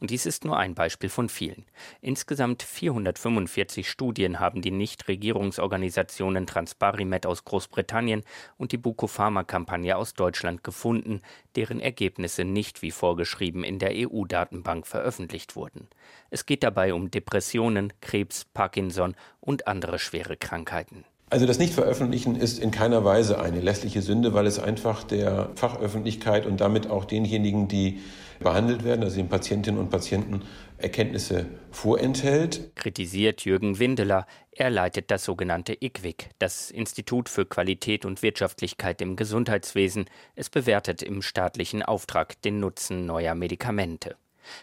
Und 0.00 0.10
dies 0.10 0.26
ist 0.26 0.44
nur 0.44 0.58
ein 0.58 0.74
Beispiel 0.74 1.08
von 1.08 1.28
vielen. 1.28 1.64
Insgesamt 2.00 2.62
445 2.62 3.88
Studien 3.88 4.40
haben 4.40 4.62
die 4.62 4.70
Nichtregierungsorganisationen 4.70 6.46
Transparimet 6.46 7.26
aus 7.26 7.44
Großbritannien 7.44 8.22
und 8.56 8.72
die 8.72 8.78
Buko-Pharma-Kampagne 8.78 9.96
aus 9.96 10.14
Deutschland 10.14 10.64
gefunden, 10.64 11.20
deren 11.56 11.80
Ergebnisse 11.80 12.44
nicht 12.44 12.82
wie 12.82 12.90
vorgeschrieben 12.90 13.64
in 13.64 13.78
der 13.78 13.92
EU-Datenbank 13.94 14.86
veröffentlicht 14.86 15.56
wurden. 15.56 15.88
Es 16.30 16.46
geht 16.46 16.62
dabei 16.62 16.94
um 16.94 17.10
Depressionen, 17.10 17.92
Krebs, 18.00 18.44
Parkinson 18.44 19.14
und 19.40 19.66
andere 19.66 19.98
schwere 19.98 20.36
Krankheiten. 20.36 21.04
Also 21.32 21.46
das 21.46 21.58
Nichtveröffentlichen 21.58 22.36
ist 22.36 22.58
in 22.58 22.70
keiner 22.70 23.06
Weise 23.06 23.40
eine 23.40 23.62
lässliche 23.62 24.02
Sünde, 24.02 24.34
weil 24.34 24.46
es 24.46 24.58
einfach 24.58 25.02
der 25.02 25.48
Fachöffentlichkeit 25.54 26.44
und 26.44 26.60
damit 26.60 26.90
auch 26.90 27.06
denjenigen, 27.06 27.68
die 27.68 28.00
behandelt 28.42 28.84
werden, 28.84 29.02
also 29.02 29.16
den 29.16 29.28
Patientinnen 29.28 29.80
und 29.80 29.90
Patienten, 29.90 30.42
Erkenntnisse 30.78 31.46
vorenthält. 31.70 32.74
Kritisiert 32.74 33.44
Jürgen 33.44 33.78
Windeler. 33.78 34.26
Er 34.50 34.70
leitet 34.70 35.10
das 35.10 35.24
sogenannte 35.24 35.76
IQWIC, 35.80 36.30
das 36.38 36.70
Institut 36.70 37.28
für 37.28 37.46
Qualität 37.46 38.04
und 38.04 38.22
Wirtschaftlichkeit 38.22 39.00
im 39.00 39.16
Gesundheitswesen. 39.16 40.06
Es 40.34 40.50
bewertet 40.50 41.02
im 41.02 41.22
staatlichen 41.22 41.82
Auftrag 41.82 42.40
den 42.42 42.60
Nutzen 42.60 43.06
neuer 43.06 43.34
Medikamente. 43.34 44.16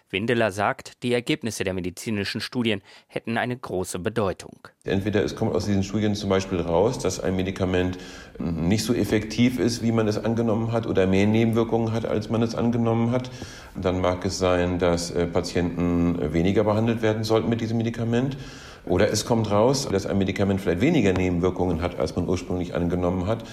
Windeler 0.09 0.51
sagt, 0.51 1.03
die 1.03 1.13
Ergebnisse 1.13 1.63
der 1.63 1.73
medizinischen 1.73 2.41
Studien 2.41 2.81
hätten 3.07 3.37
eine 3.37 3.57
große 3.57 3.99
Bedeutung. 3.99 4.67
Entweder 4.83 5.23
es 5.23 5.35
kommt 5.35 5.53
aus 5.53 5.65
diesen 5.65 5.83
Studien 5.83 6.15
zum 6.15 6.29
Beispiel 6.29 6.61
raus, 6.61 6.99
dass 6.99 7.19
ein 7.19 7.35
Medikament 7.35 7.97
nicht 8.39 8.83
so 8.83 8.93
effektiv 8.93 9.59
ist, 9.59 9.83
wie 9.83 9.91
man 9.91 10.07
es 10.07 10.17
angenommen 10.17 10.71
hat, 10.71 10.87
oder 10.87 11.07
mehr 11.07 11.27
Nebenwirkungen 11.27 11.91
hat, 11.91 12.05
als 12.05 12.29
man 12.29 12.41
es 12.41 12.55
angenommen 12.55 13.11
hat. 13.11 13.29
Dann 13.75 14.01
mag 14.01 14.25
es 14.25 14.39
sein, 14.39 14.79
dass 14.79 15.11
äh, 15.11 15.25
Patienten 15.25 16.33
weniger 16.33 16.63
behandelt 16.63 17.01
werden 17.01 17.23
sollten 17.23 17.49
mit 17.49 17.61
diesem 17.61 17.77
Medikament. 17.77 18.37
Oder 18.85 19.11
es 19.11 19.25
kommt 19.25 19.51
raus, 19.51 19.87
dass 19.91 20.05
ein 20.05 20.17
Medikament 20.17 20.61
vielleicht 20.61 20.81
weniger 20.81 21.13
Nebenwirkungen 21.13 21.81
hat, 21.81 21.99
als 21.99 22.15
man 22.15 22.27
ursprünglich 22.27 22.73
angenommen 22.73 23.27
hat 23.27 23.43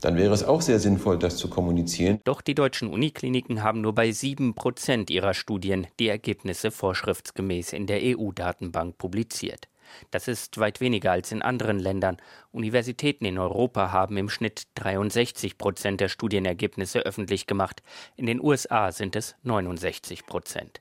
dann 0.00 0.16
wäre 0.16 0.34
es 0.34 0.44
auch 0.44 0.60
sehr 0.60 0.78
sinnvoll, 0.78 1.18
das 1.18 1.36
zu 1.36 1.48
kommunizieren. 1.48 2.20
Doch 2.24 2.40
die 2.40 2.54
deutschen 2.54 2.88
Unikliniken 2.88 3.62
haben 3.62 3.80
nur 3.80 3.94
bei 3.94 4.12
sieben 4.12 4.54
Prozent 4.54 5.10
ihrer 5.10 5.34
Studien 5.34 5.86
die 5.98 6.08
Ergebnisse 6.08 6.70
vorschriftsgemäß 6.70 7.72
in 7.72 7.86
der 7.86 8.00
EU-Datenbank 8.02 8.98
publiziert. 8.98 9.68
Das 10.10 10.28
ist 10.28 10.58
weit 10.58 10.80
weniger 10.80 11.12
als 11.12 11.32
in 11.32 11.42
anderen 11.42 11.78
Ländern. 11.78 12.16
Universitäten 12.52 13.24
in 13.24 13.38
Europa 13.38 13.92
haben 13.92 14.16
im 14.16 14.28
Schnitt 14.28 14.64
63 14.74 15.58
Prozent 15.58 16.00
der 16.00 16.08
Studienergebnisse 16.08 17.00
öffentlich 17.00 17.46
gemacht. 17.46 17.82
In 18.16 18.26
den 18.26 18.40
USA 18.40 18.92
sind 18.92 19.16
es 19.16 19.36
69 19.42 20.26
Prozent. 20.26 20.80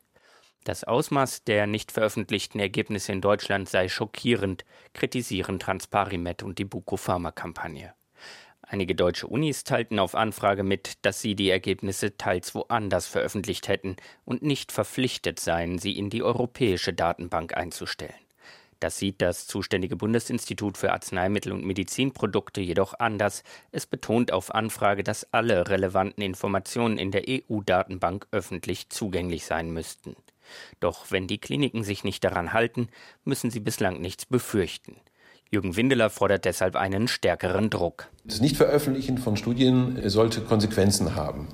Das 0.63 0.85
Ausmaß 0.85 1.43
der 1.43 1.67
nicht 1.67 1.91
veröffentlichten 1.91 2.59
Ergebnisse 2.59 3.11
in 3.11 3.19
Deutschland 3.19 3.67
sei 3.67 3.89
schockierend, 3.89 4.63
kritisieren 4.93 5.59
Transparimet 5.59 6.41
und 6.41 6.57
die 6.57 6.65
Buko-Pharma-Kampagne. 6.65 7.93
Einige 8.67 8.95
deutsche 8.95 9.27
Unis 9.27 9.63
teilten 9.63 9.99
auf 9.99 10.15
Anfrage 10.15 10.63
mit, 10.63 10.93
dass 11.03 11.21
sie 11.21 11.35
die 11.35 11.49
Ergebnisse 11.49 12.17
teils 12.17 12.55
woanders 12.55 13.05
veröffentlicht 13.05 13.67
hätten 13.67 13.97
und 14.25 14.41
nicht 14.41 14.71
verpflichtet 14.71 15.39
seien, 15.39 15.77
sie 15.77 15.97
in 15.97 16.09
die 16.09 16.23
europäische 16.23 16.93
Datenbank 16.93 17.55
einzustellen. 17.55 18.15
Das 18.79 18.97
sieht 18.97 19.21
das 19.21 19.47
zuständige 19.47 19.95
Bundesinstitut 19.95 20.77
für 20.77 20.91
Arzneimittel 20.91 21.53
und 21.53 21.65
Medizinprodukte 21.65 22.59
jedoch 22.59 22.95
anders. 22.99 23.43
Es 23.71 23.85
betont 23.85 24.33
auf 24.33 24.53
Anfrage, 24.53 25.03
dass 25.03 25.31
alle 25.31 25.69
relevanten 25.69 26.21
Informationen 26.21 26.97
in 26.97 27.11
der 27.11 27.23
EU-Datenbank 27.29 28.27
öffentlich 28.31 28.89
zugänglich 28.89 29.45
sein 29.45 29.71
müssten. 29.71 30.17
Doch 30.79 31.11
wenn 31.11 31.27
die 31.27 31.37
Kliniken 31.37 31.85
sich 31.85 32.03
nicht 32.03 32.25
daran 32.25 32.51
halten, 32.51 32.89
müssen 33.23 33.51
sie 33.51 33.61
bislang 33.61 34.01
nichts 34.01 34.25
befürchten. 34.25 34.97
Jürgen 35.53 35.75
Windeler 35.75 36.09
fordert 36.09 36.45
deshalb 36.45 36.75
einen 36.75 37.07
stärkeren 37.07 37.69
Druck. 37.69 38.09
Das 38.23 38.41
Nichtveröffentlichen 38.41 39.19
von 39.19 39.37
Studien 39.37 40.01
sollte 40.09 40.41
Konsequenzen 40.41 41.15
haben. 41.15 41.47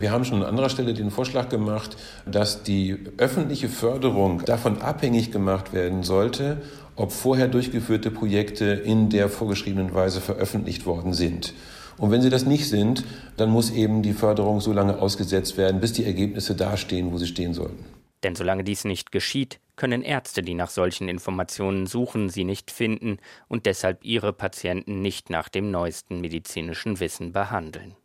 Wir 0.00 0.10
haben 0.10 0.24
schon 0.24 0.42
an 0.42 0.48
anderer 0.48 0.70
Stelle 0.70 0.92
den 0.92 1.12
Vorschlag 1.12 1.50
gemacht, 1.50 1.96
dass 2.26 2.64
die 2.64 2.98
öffentliche 3.16 3.68
Förderung 3.68 4.44
davon 4.44 4.82
abhängig 4.82 5.30
gemacht 5.30 5.72
werden 5.72 6.02
sollte, 6.02 6.62
ob 6.96 7.12
vorher 7.12 7.46
durchgeführte 7.46 8.10
Projekte 8.10 8.64
in 8.64 9.08
der 9.08 9.28
vorgeschriebenen 9.28 9.94
Weise 9.94 10.20
veröffentlicht 10.20 10.84
worden 10.84 11.12
sind. 11.12 11.54
Und 11.96 12.10
wenn 12.10 12.22
sie 12.22 12.30
das 12.30 12.46
nicht 12.46 12.68
sind, 12.68 13.04
dann 13.36 13.50
muss 13.50 13.70
eben 13.70 14.02
die 14.02 14.14
Förderung 14.14 14.60
so 14.60 14.72
lange 14.72 14.98
ausgesetzt 14.98 15.56
werden, 15.56 15.80
bis 15.80 15.92
die 15.92 16.04
Ergebnisse 16.04 16.56
dastehen, 16.56 17.12
wo 17.12 17.18
sie 17.18 17.28
stehen 17.28 17.54
sollten. 17.54 17.84
Denn 18.24 18.34
solange 18.34 18.64
dies 18.64 18.84
nicht 18.84 19.12
geschieht, 19.12 19.60
können 19.76 20.02
Ärzte, 20.02 20.42
die 20.42 20.54
nach 20.54 20.70
solchen 20.70 21.08
Informationen 21.08 21.86
suchen, 21.86 22.28
sie 22.28 22.44
nicht 22.44 22.70
finden 22.70 23.18
und 23.48 23.66
deshalb 23.66 24.04
ihre 24.04 24.32
Patienten 24.32 25.02
nicht 25.02 25.30
nach 25.30 25.48
dem 25.48 25.70
neuesten 25.70 26.20
medizinischen 26.20 27.00
Wissen 27.00 27.32
behandeln. 27.32 27.96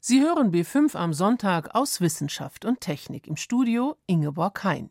Sie 0.00 0.20
hören 0.20 0.52
B5 0.52 0.96
am 0.96 1.12
Sonntag 1.12 1.74
aus 1.74 2.00
Wissenschaft 2.00 2.64
und 2.64 2.80
Technik 2.80 3.26
im 3.28 3.36
Studio 3.36 3.96
Ingeborg 4.06 4.64
Hein. 4.64 4.90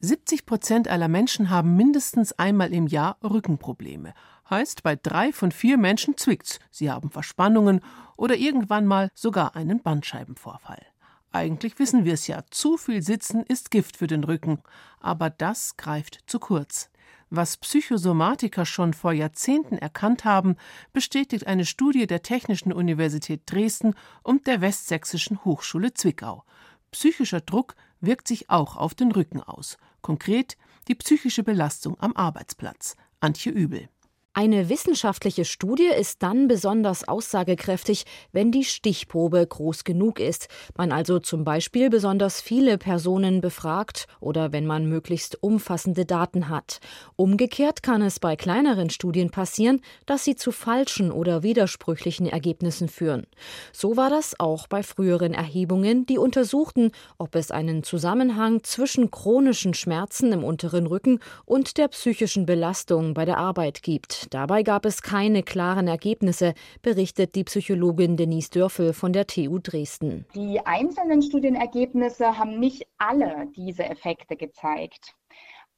70 0.00 0.46
Prozent 0.46 0.88
aller 0.88 1.08
Menschen 1.08 1.48
haben 1.48 1.76
mindestens 1.76 2.32
einmal 2.32 2.72
im 2.72 2.88
Jahr 2.88 3.18
Rückenprobleme. 3.22 4.14
Heißt, 4.50 4.82
bei 4.82 4.96
drei 4.96 5.32
von 5.32 5.52
vier 5.52 5.78
Menschen 5.78 6.16
zwickt's. 6.16 6.58
Sie 6.70 6.90
haben 6.90 7.10
Verspannungen 7.10 7.80
oder 8.16 8.34
irgendwann 8.36 8.86
mal 8.86 9.10
sogar 9.14 9.54
einen 9.54 9.80
Bandscheibenvorfall. 9.80 10.84
Eigentlich 11.32 11.78
wissen 11.78 12.04
wir 12.04 12.12
es 12.14 12.26
ja, 12.26 12.42
zu 12.50 12.76
viel 12.76 13.02
Sitzen 13.02 13.42
ist 13.42 13.70
Gift 13.70 13.96
für 13.96 14.06
den 14.06 14.22
Rücken, 14.22 14.62
aber 15.00 15.30
das 15.30 15.78
greift 15.78 16.20
zu 16.26 16.38
kurz. 16.38 16.90
Was 17.30 17.56
Psychosomatiker 17.56 18.66
schon 18.66 18.92
vor 18.92 19.14
Jahrzehnten 19.14 19.78
erkannt 19.78 20.26
haben, 20.26 20.56
bestätigt 20.92 21.46
eine 21.46 21.64
Studie 21.64 22.06
der 22.06 22.22
Technischen 22.22 22.74
Universität 22.74 23.42
Dresden 23.46 23.94
und 24.22 24.46
der 24.46 24.60
Westsächsischen 24.60 25.42
Hochschule 25.42 25.94
Zwickau. 25.94 26.44
Psychischer 26.90 27.40
Druck 27.40 27.74
wirkt 28.02 28.28
sich 28.28 28.50
auch 28.50 28.76
auf 28.76 28.94
den 28.94 29.10
Rücken 29.12 29.40
aus. 29.40 29.78
Konkret 30.02 30.58
die 30.88 30.94
psychische 30.94 31.42
Belastung 31.42 31.98
am 31.98 32.14
Arbeitsplatz. 32.14 32.96
Antje 33.20 33.50
Übel. 33.50 33.88
Eine 34.34 34.70
wissenschaftliche 34.70 35.44
Studie 35.44 35.90
ist 35.94 36.22
dann 36.22 36.48
besonders 36.48 37.06
aussagekräftig, 37.06 38.04
wenn 38.32 38.50
die 38.50 38.64
Stichprobe 38.64 39.46
groß 39.46 39.84
genug 39.84 40.18
ist, 40.18 40.48
man 40.74 40.90
also 40.90 41.18
zum 41.18 41.44
Beispiel 41.44 41.90
besonders 41.90 42.40
viele 42.40 42.78
Personen 42.78 43.42
befragt 43.42 44.06
oder 44.20 44.50
wenn 44.50 44.64
man 44.64 44.86
möglichst 44.86 45.42
umfassende 45.42 46.06
Daten 46.06 46.48
hat. 46.48 46.80
Umgekehrt 47.16 47.82
kann 47.82 48.00
es 48.00 48.20
bei 48.20 48.34
kleineren 48.34 48.88
Studien 48.88 49.30
passieren, 49.30 49.82
dass 50.06 50.24
sie 50.24 50.34
zu 50.34 50.50
falschen 50.50 51.12
oder 51.12 51.42
widersprüchlichen 51.42 52.26
Ergebnissen 52.26 52.88
führen. 52.88 53.26
So 53.70 53.98
war 53.98 54.08
das 54.08 54.40
auch 54.40 54.66
bei 54.66 54.82
früheren 54.82 55.34
Erhebungen, 55.34 56.06
die 56.06 56.16
untersuchten, 56.16 56.92
ob 57.18 57.34
es 57.34 57.50
einen 57.50 57.82
Zusammenhang 57.82 58.64
zwischen 58.64 59.10
chronischen 59.10 59.74
Schmerzen 59.74 60.32
im 60.32 60.42
unteren 60.42 60.86
Rücken 60.86 61.20
und 61.44 61.76
der 61.76 61.88
psychischen 61.88 62.46
Belastung 62.46 63.12
bei 63.12 63.26
der 63.26 63.36
Arbeit 63.36 63.82
gibt. 63.82 64.21
Dabei 64.30 64.62
gab 64.62 64.84
es 64.84 65.02
keine 65.02 65.42
klaren 65.42 65.88
Ergebnisse, 65.88 66.54
berichtet 66.82 67.34
die 67.34 67.44
Psychologin 67.44 68.16
Denise 68.16 68.50
Dörfel 68.50 68.92
von 68.92 69.12
der 69.12 69.26
TU 69.26 69.58
Dresden. 69.58 70.26
Die 70.34 70.60
einzelnen 70.64 71.22
Studienergebnisse 71.22 72.38
haben 72.38 72.58
nicht 72.58 72.86
alle 72.98 73.48
diese 73.56 73.84
Effekte 73.84 74.36
gezeigt. 74.36 75.14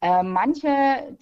Äh, 0.05 0.23
manche 0.23 0.69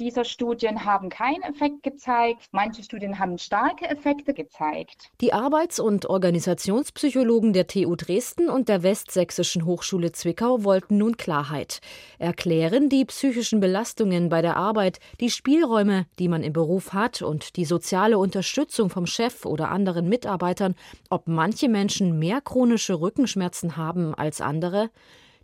dieser 0.00 0.24
Studien 0.24 0.84
haben 0.84 1.08
keinen 1.08 1.42
Effekt 1.42 1.84
gezeigt, 1.84 2.48
manche 2.50 2.82
Studien 2.82 3.20
haben 3.20 3.38
starke 3.38 3.88
Effekte 3.88 4.34
gezeigt. 4.34 5.12
Die 5.20 5.32
Arbeits- 5.32 5.78
und 5.78 6.06
Organisationspsychologen 6.06 7.52
der 7.52 7.68
TU 7.68 7.94
Dresden 7.94 8.48
und 8.48 8.68
der 8.68 8.82
Westsächsischen 8.82 9.66
Hochschule 9.66 10.10
Zwickau 10.10 10.64
wollten 10.64 10.98
nun 10.98 11.16
Klarheit. 11.16 11.80
Erklären 12.18 12.88
die 12.88 13.04
psychischen 13.04 13.60
Belastungen 13.60 14.28
bei 14.28 14.42
der 14.42 14.56
Arbeit, 14.56 14.98
die 15.20 15.30
Spielräume, 15.30 16.06
die 16.18 16.26
man 16.26 16.42
im 16.42 16.52
Beruf 16.52 16.92
hat 16.92 17.22
und 17.22 17.54
die 17.54 17.64
soziale 17.64 18.18
Unterstützung 18.18 18.90
vom 18.90 19.06
Chef 19.06 19.46
oder 19.46 19.70
anderen 19.70 20.08
Mitarbeitern, 20.08 20.74
ob 21.08 21.28
manche 21.28 21.68
Menschen 21.68 22.18
mehr 22.18 22.40
chronische 22.40 23.00
Rückenschmerzen 23.00 23.76
haben 23.76 24.12
als 24.12 24.40
andere? 24.40 24.90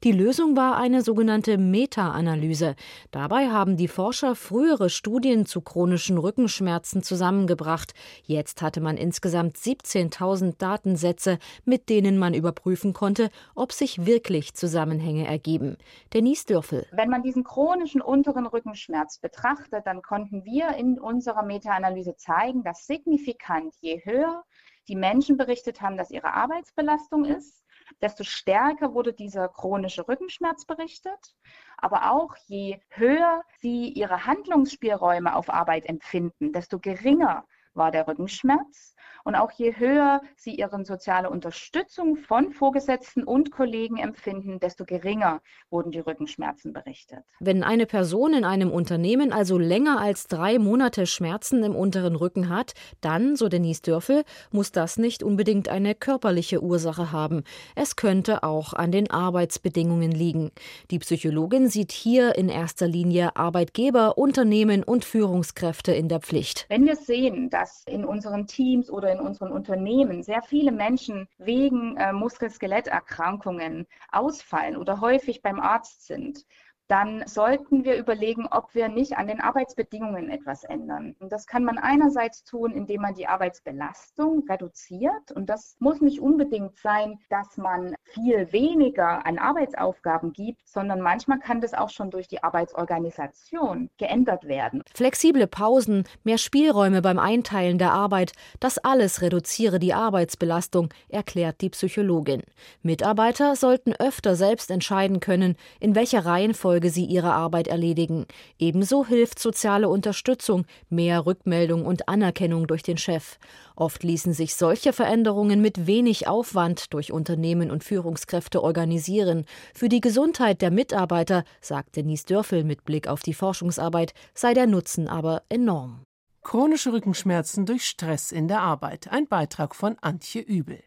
Die 0.05 0.13
Lösung 0.13 0.57
war 0.57 0.77
eine 0.77 1.03
sogenannte 1.03 1.59
Meta-Analyse. 1.59 2.77
Dabei 3.11 3.49
haben 3.49 3.77
die 3.77 3.89
Forscher 3.89 4.37
frühere 4.37 4.91
Studien 4.91 5.45
zu 5.45 5.61
chronischen 5.61 6.19
Rückenschmerzen 6.19 7.03
zusammengebracht. 7.03 7.95
Jetzt 8.23 8.63
hatte 8.63 8.81
man 8.81 8.97
insgesamt 8.97 9.57
17.000 9.57 10.57
Datensätze, 10.57 11.39
mit 11.65 11.89
denen 11.89 12.17
man 12.17 12.33
überprüfen 12.33 12.93
konnte, 12.93 13.29
ob 13.57 13.73
sich 13.73 14.07
wirklich 14.07 14.55
Zusammenhänge 14.55 15.27
ergeben. 15.27 15.77
Denise 16.15 16.47
Dürfel. 16.47 16.87
Wenn 16.93 17.11
man 17.11 17.25
diesen 17.25 17.43
chronischen 17.43 18.01
unteren 18.01 18.47
Rückenschmerz 18.47 19.19
betrachtet, 19.19 19.85
dann 19.85 20.03
konnten 20.03 20.45
wir 20.45 20.77
in 20.77 21.01
unserer 21.01 21.43
Meta-Analyse 21.43 22.15
zeigen, 22.15 22.63
dass 22.63 22.87
signifikant 22.87 23.75
je 23.81 24.01
höher 24.05 24.45
die 24.87 24.97
Menschen 24.97 25.37
berichtet 25.37 25.81
haben, 25.81 25.97
dass 25.97 26.11
ihre 26.11 26.33
Arbeitsbelastung 26.33 27.25
ist, 27.25 27.65
desto 28.01 28.25
stärker 28.25 28.95
wurde 28.95 29.13
dieser 29.13 29.49
chronische 29.49 30.07
Rückenschmerz 30.07 30.65
berichtet. 30.65 31.35
Aber 31.77 32.11
auch 32.13 32.35
je 32.47 32.81
höher 32.91 33.43
sie 33.61 33.89
ihre 33.89 34.27
Handlungsspielräume 34.27 35.35
auf 35.35 35.51
Arbeit 35.51 35.87
empfinden, 35.87 36.53
desto 36.53 36.79
geringer 36.79 37.45
war 37.79 37.91
der 37.91 38.07
Rückenschmerz. 38.07 38.95
Und 39.25 39.35
auch 39.35 39.51
je 39.51 39.75
höher 39.77 40.23
sie 40.37 40.55
ihre 40.55 40.83
soziale 40.85 41.29
Unterstützung 41.29 42.17
von 42.17 42.51
Vorgesetzten 42.51 43.25
und 43.25 43.51
Kollegen 43.51 43.99
empfinden, 43.99 44.59
desto 44.59 44.85
geringer 44.85 45.43
wurden 45.71 45.91
die 45.91 45.99
Rückenschmerzen 45.99 46.73
berichtet. 46.73 47.25
Wenn 47.41 47.63
eine 47.63 47.85
Person 47.85 48.33
in 48.33 48.45
einem 48.45 48.71
Unternehmen 48.71 49.33
also 49.33 49.59
länger 49.59 50.01
als 50.01 50.29
drei 50.29 50.59
Monate 50.59 51.07
Schmerzen 51.07 51.63
im 51.63 51.75
unteren 51.75 52.17
Rücken 52.17 52.49
hat, 52.49 52.73
dann, 53.01 53.37
so 53.37 53.49
Denise 53.49 53.83
Dörfel, 53.83 54.25
muss 54.51 54.73
das 54.73 54.97
nicht 54.97 55.23
unbedingt 55.23 55.69
eine 55.69 55.95
körperliche 55.95 56.63
Ursache 56.63 57.13
haben. 57.13 57.43
Es 57.75 57.97
könnte 57.97 58.43
auch 58.45 58.73
an 58.73 58.93
den 58.93 59.11
Arbeitsbedingungen 59.11 60.13
liegen. 60.13 60.53
Die 60.91 61.01
Psychologin 61.01 61.69
sieht 61.69 61.93
hier 61.93 62.37
in 62.37 62.49
erster 62.49 62.87
Linie 62.87 63.37
Arbeitgeber, 63.37 64.17
Unternehmen 64.17 64.85
und 64.85 65.05
Führungskräfte 65.05 65.93
in 65.93 66.09
der 66.09 66.21
Pflicht. 66.21 66.65
Wenn 66.71 66.87
wir 66.87 66.97
sehen, 66.97 67.51
dass 67.51 67.68
in 67.87 68.05
unseren 68.05 68.47
Teams 68.47 68.91
oder 68.91 69.13
in 69.13 69.19
in 69.19 69.27
unseren 69.27 69.53
Unternehmen 69.53 70.23
sehr 70.23 70.43
viele 70.43 70.73
Menschen 70.73 71.29
wegen 71.39 71.97
äh, 71.97 72.13
Muskel-Skeletterkrankungen 72.13 73.87
ausfallen 74.11 74.77
oder 74.77 75.01
häufig 75.01 75.43
beim 75.43 75.61
Arzt 75.61 76.07
sind, 76.07 76.47
dann 76.89 77.23
sollten 77.27 77.85
wir 77.85 77.97
überlegen, 77.99 78.47
ob 78.51 78.75
wir 78.75 78.89
nicht 78.89 79.19
an 79.19 79.27
den 79.27 79.41
Arbeitsbedingungen 79.41 80.31
etwas 80.31 80.65
ändern. 80.65 81.15
Und 81.21 81.33
das 81.33 81.47
kann 81.47 81.63
man 81.63 81.77
einerseits 81.77 82.45
tun, 82.45 82.73
indem 82.73 83.03
man 83.03 83.15
die 83.15 83.27
Arbeitsbelastung 83.27 84.45
reduziert. 84.49 85.31
Und 85.33 85.51
das 85.51 85.77
muss 85.81 86.01
nicht 86.01 86.21
unbedingt 86.21 86.77
sein, 86.79 87.19
dass 87.29 87.59
man 87.59 87.95
viel 88.05 88.51
weniger 88.53 89.27
an 89.27 89.39
Arbeitsaufgaben 89.39 90.33
gibt, 90.33 90.67
sondern 90.67 91.03
manchmal 91.03 91.39
kann 91.39 91.61
das 91.61 91.75
auch 91.75 91.91
schon 91.91 92.11
durch 92.11 92.27
die 92.27 92.43
Arbeitsorganisation 92.43 93.91
geändert 93.99 94.49
werden. 94.49 94.83
Flexible 94.95 95.47
Pausen, 95.47 96.05
mehr 96.25 96.39
Spielräume 96.39 97.03
beim 97.03 97.19
Einteilen 97.19 97.77
der 97.77 97.93
Arbeit, 97.93 98.33
das 98.61 98.79
alles 98.79 99.21
reduziere 99.21 99.79
die 99.79 99.93
Arbeitsbelastung, 99.93 100.89
erklärt 101.11 101.61
die 101.61 101.69
Psychologin. 101.69 102.43
Mitarbeiter 102.81 103.57
sollten 103.57 103.93
öfter 103.99 104.37
selbst 104.37 104.71
entscheiden 104.71 105.21
können, 105.21 105.57
in 105.81 105.95
welcher 105.95 106.25
Reihenfolge 106.25 106.78
Folge 106.79 106.91
sie 106.91 107.07
ihre 107.07 107.33
Arbeit 107.33 107.67
erledigen. 107.67 108.25
Ebenso 108.57 109.05
hilft 109.05 109.41
soziale 109.41 109.89
Unterstützung, 109.89 110.65
mehr 110.89 111.27
Rückmeldung 111.27 111.85
und 111.85 112.09
Anerkennung 112.09 112.69
durch 112.69 112.85
den 112.85 112.99
Chef. 112.99 113.39
Oft 113.75 114.05
ließen 114.05 114.33
sich 114.33 114.55
solche 114.55 114.93
Veränderungen 114.93 115.61
mit 115.61 115.89
wenig 115.89 116.29
Aufwand 116.29 116.95
durch 116.95 117.11
Unternehmen 117.11 117.73
und 117.73 117.83
Führungskräfte 117.83 118.63
organisieren. 118.63 119.45
Für 119.75 119.89
die 119.89 120.01
Gesundheit 120.01 120.63
der 120.63 120.71
Mitarbeiter, 120.71 121.43
sagt 121.61 121.97
Denise 121.97 122.27
Dörfel 122.27 122.63
mit 122.63 122.85
Blick 122.85 123.09
auf 123.09 123.23
die 123.23 123.35
Forschungsarbeit, 123.35 124.15
sei 124.33 124.55
der 124.55 124.69
Nutzen 124.69 125.09
aber 125.09 125.43
enorm. 125.49 126.05
Chronische 126.45 126.93
Rückenschmerzen 126.93 127.67
durch 127.67 127.87
Stress 127.87 128.31
in 128.31 128.47
der 128.47 128.61
Arbeit. 128.61 129.09
Ein 129.11 129.27
Beitrag 129.27 129.75
von 129.75 129.97
Antje 130.01 130.43
Übel 130.43 130.79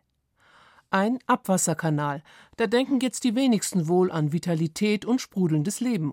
ein 0.91 1.19
Abwasserkanal. 1.25 2.23
Da 2.57 2.67
denken 2.67 2.99
jetzt 2.99 3.23
die 3.23 3.35
wenigsten 3.35 3.87
wohl 3.87 4.11
an 4.11 4.31
Vitalität 4.31 5.05
und 5.05 5.19
sprudelndes 5.19 5.79
Leben. 5.79 6.11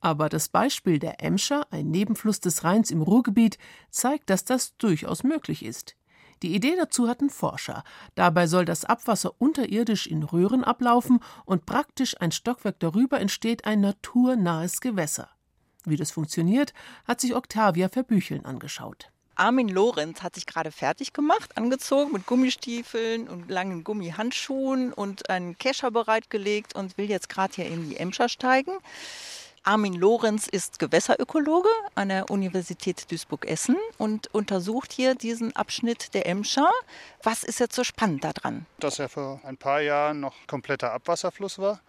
Aber 0.00 0.28
das 0.28 0.48
Beispiel 0.48 0.98
der 0.98 1.22
Emscher, 1.22 1.66
ein 1.70 1.90
Nebenfluss 1.90 2.40
des 2.40 2.64
Rheins 2.64 2.90
im 2.90 3.02
Ruhrgebiet, 3.02 3.58
zeigt, 3.90 4.30
dass 4.30 4.44
das 4.44 4.76
durchaus 4.78 5.24
möglich 5.24 5.64
ist. 5.64 5.96
Die 6.42 6.54
Idee 6.54 6.74
dazu 6.76 7.06
hatten 7.06 7.28
Forscher. 7.28 7.84
Dabei 8.14 8.46
soll 8.46 8.64
das 8.64 8.86
Abwasser 8.86 9.34
unterirdisch 9.38 10.06
in 10.06 10.22
Röhren 10.22 10.64
ablaufen 10.64 11.20
und 11.44 11.66
praktisch 11.66 12.18
ein 12.18 12.32
Stockwerk 12.32 12.80
darüber 12.80 13.20
entsteht 13.20 13.66
ein 13.66 13.80
naturnahes 13.80 14.80
Gewässer. 14.80 15.28
Wie 15.84 15.96
das 15.96 16.10
funktioniert, 16.10 16.72
hat 17.06 17.20
sich 17.20 17.34
Octavia 17.34 17.90
Verbücheln 17.90 18.46
angeschaut. 18.46 19.10
Armin 19.40 19.68
Lorenz 19.68 20.22
hat 20.22 20.34
sich 20.34 20.44
gerade 20.44 20.70
fertig 20.70 21.14
gemacht, 21.14 21.56
angezogen 21.56 22.12
mit 22.12 22.26
Gummistiefeln 22.26 23.26
und 23.26 23.50
langen 23.50 23.84
Gummihandschuhen 23.84 24.92
und 24.92 25.30
einen 25.30 25.56
Kescher 25.56 25.90
bereitgelegt 25.90 26.74
und 26.74 26.98
will 26.98 27.08
jetzt 27.08 27.30
gerade 27.30 27.54
hier 27.54 27.64
in 27.64 27.88
die 27.88 27.96
Emscher 27.96 28.28
steigen. 28.28 28.72
Armin 29.62 29.94
Lorenz 29.94 30.46
ist 30.46 30.78
Gewässerökologe 30.78 31.70
an 31.94 32.10
der 32.10 32.28
Universität 32.28 33.10
Duisburg-Essen 33.10 33.78
und 33.96 34.26
untersucht 34.34 34.92
hier 34.92 35.14
diesen 35.14 35.56
Abschnitt 35.56 36.12
der 36.12 36.26
Emscher. 36.26 36.68
Was 37.22 37.42
ist 37.42 37.60
jetzt 37.60 37.74
so 37.74 37.82
spannend 37.82 38.24
daran? 38.24 38.66
Dass 38.78 38.98
er 38.98 39.08
vor 39.08 39.40
ein 39.44 39.56
paar 39.56 39.80
Jahren 39.80 40.20
noch 40.20 40.34
kompletter 40.48 40.92
Abwasserfluss 40.92 41.58
war 41.58 41.80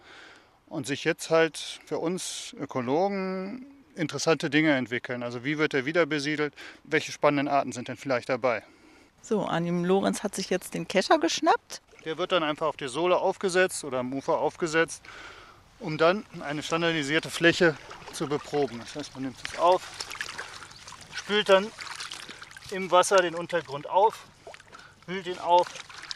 und 0.68 0.88
sich 0.88 1.04
jetzt 1.04 1.30
halt 1.30 1.82
für 1.86 2.00
uns 2.00 2.56
Ökologen 2.58 3.81
interessante 3.96 4.50
Dinge 4.50 4.76
entwickeln. 4.76 5.24
Also 5.24 5.44
wie 5.44 5.58
wird 5.58 5.74
er 5.74 5.86
wieder 5.86 6.06
besiedelt? 6.06 6.54
Welche 6.84 7.12
spannenden 7.12 7.48
Arten 7.48 7.72
sind 7.72 7.88
denn 7.88 7.98
vielleicht 7.98 8.30
dabei? 8.30 8.64
So, 9.22 9.46
Armin 9.46 9.84
Lorenz 9.84 10.24
hat 10.24 10.36
sich 10.36 10.50
jetzt 10.50 10.74
den 10.74 10.88
Kescher 10.88 11.20
geschnappt. 11.20 11.82
Der 12.06 12.18
wird 12.18 12.32
dann 12.32 12.44
einfach 12.44 12.68
auf 12.68 12.78
die 12.78 12.88
Sohle 12.88 13.18
aufgesetzt 13.18 13.84
oder 13.84 14.00
am 14.00 14.14
Ufer 14.14 14.40
aufgesetzt 14.40 15.04
um 15.82 15.98
dann 15.98 16.26
eine 16.42 16.64
standardisierte 16.64 17.30
Fläche 17.30 17.76
zu 18.14 18.28
beproben. 18.28 18.80
Das 18.80 18.96
heißt, 18.96 19.14
man 19.16 19.24
nimmt 19.24 19.38
es 19.44 19.60
auf, 19.60 19.82
spült 21.14 21.50
dann 21.50 21.72
im 22.70 22.90
Wasser 22.92 23.18
den 23.18 23.36
Untergrund 23.36 23.90
auf, 23.90 24.26
wühlt 25.08 25.28
ihn 25.28 25.40
auf 25.40 25.68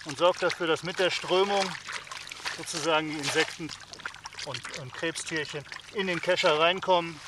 und 0.05 0.17
sorgt 0.17 0.44
dafür, 0.44 0.67
dass 0.67 0.84
mit 0.84 1.00
der 1.00 1.10
Strömung 1.10 1.63
sozusagen 2.58 3.10
die 3.10 3.17
Insekten 3.17 3.70
und, 4.46 4.79
und 4.79 4.94
Krebstierchen 4.94 5.63
in 5.96 6.08
den 6.08 6.22
Kescher 6.22 6.60
reinkommen 6.60 7.20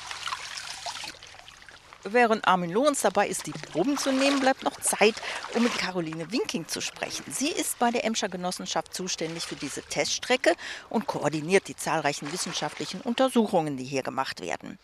Während 2.04 2.46
Armin 2.46 2.70
Lorenz 2.70 3.02
dabei 3.02 3.26
ist, 3.26 3.46
die 3.46 3.52
Proben 3.52 3.98
zu 3.98 4.12
nehmen, 4.12 4.38
bleibt 4.40 4.62
noch 4.62 4.78
Zeit, 4.80 5.14
um 5.54 5.64
mit 5.64 5.76
Caroline 5.76 6.30
Winking 6.30 6.68
zu 6.68 6.80
sprechen. 6.80 7.24
Sie 7.30 7.48
ist 7.48 7.78
bei 7.80 7.90
der 7.90 8.04
Emscher 8.04 8.28
Genossenschaft 8.28 8.94
zuständig 8.94 9.44
für 9.44 9.56
diese 9.56 9.82
Teststrecke 9.82 10.54
und 10.90 11.06
koordiniert 11.06 11.66
die 11.66 11.76
zahlreichen 11.76 12.32
wissenschaftlichen 12.32 13.00
Untersuchungen, 13.00 13.76
die 13.76 13.84
hier 13.84 14.02
gemacht 14.02 14.40
werden. 14.40 14.78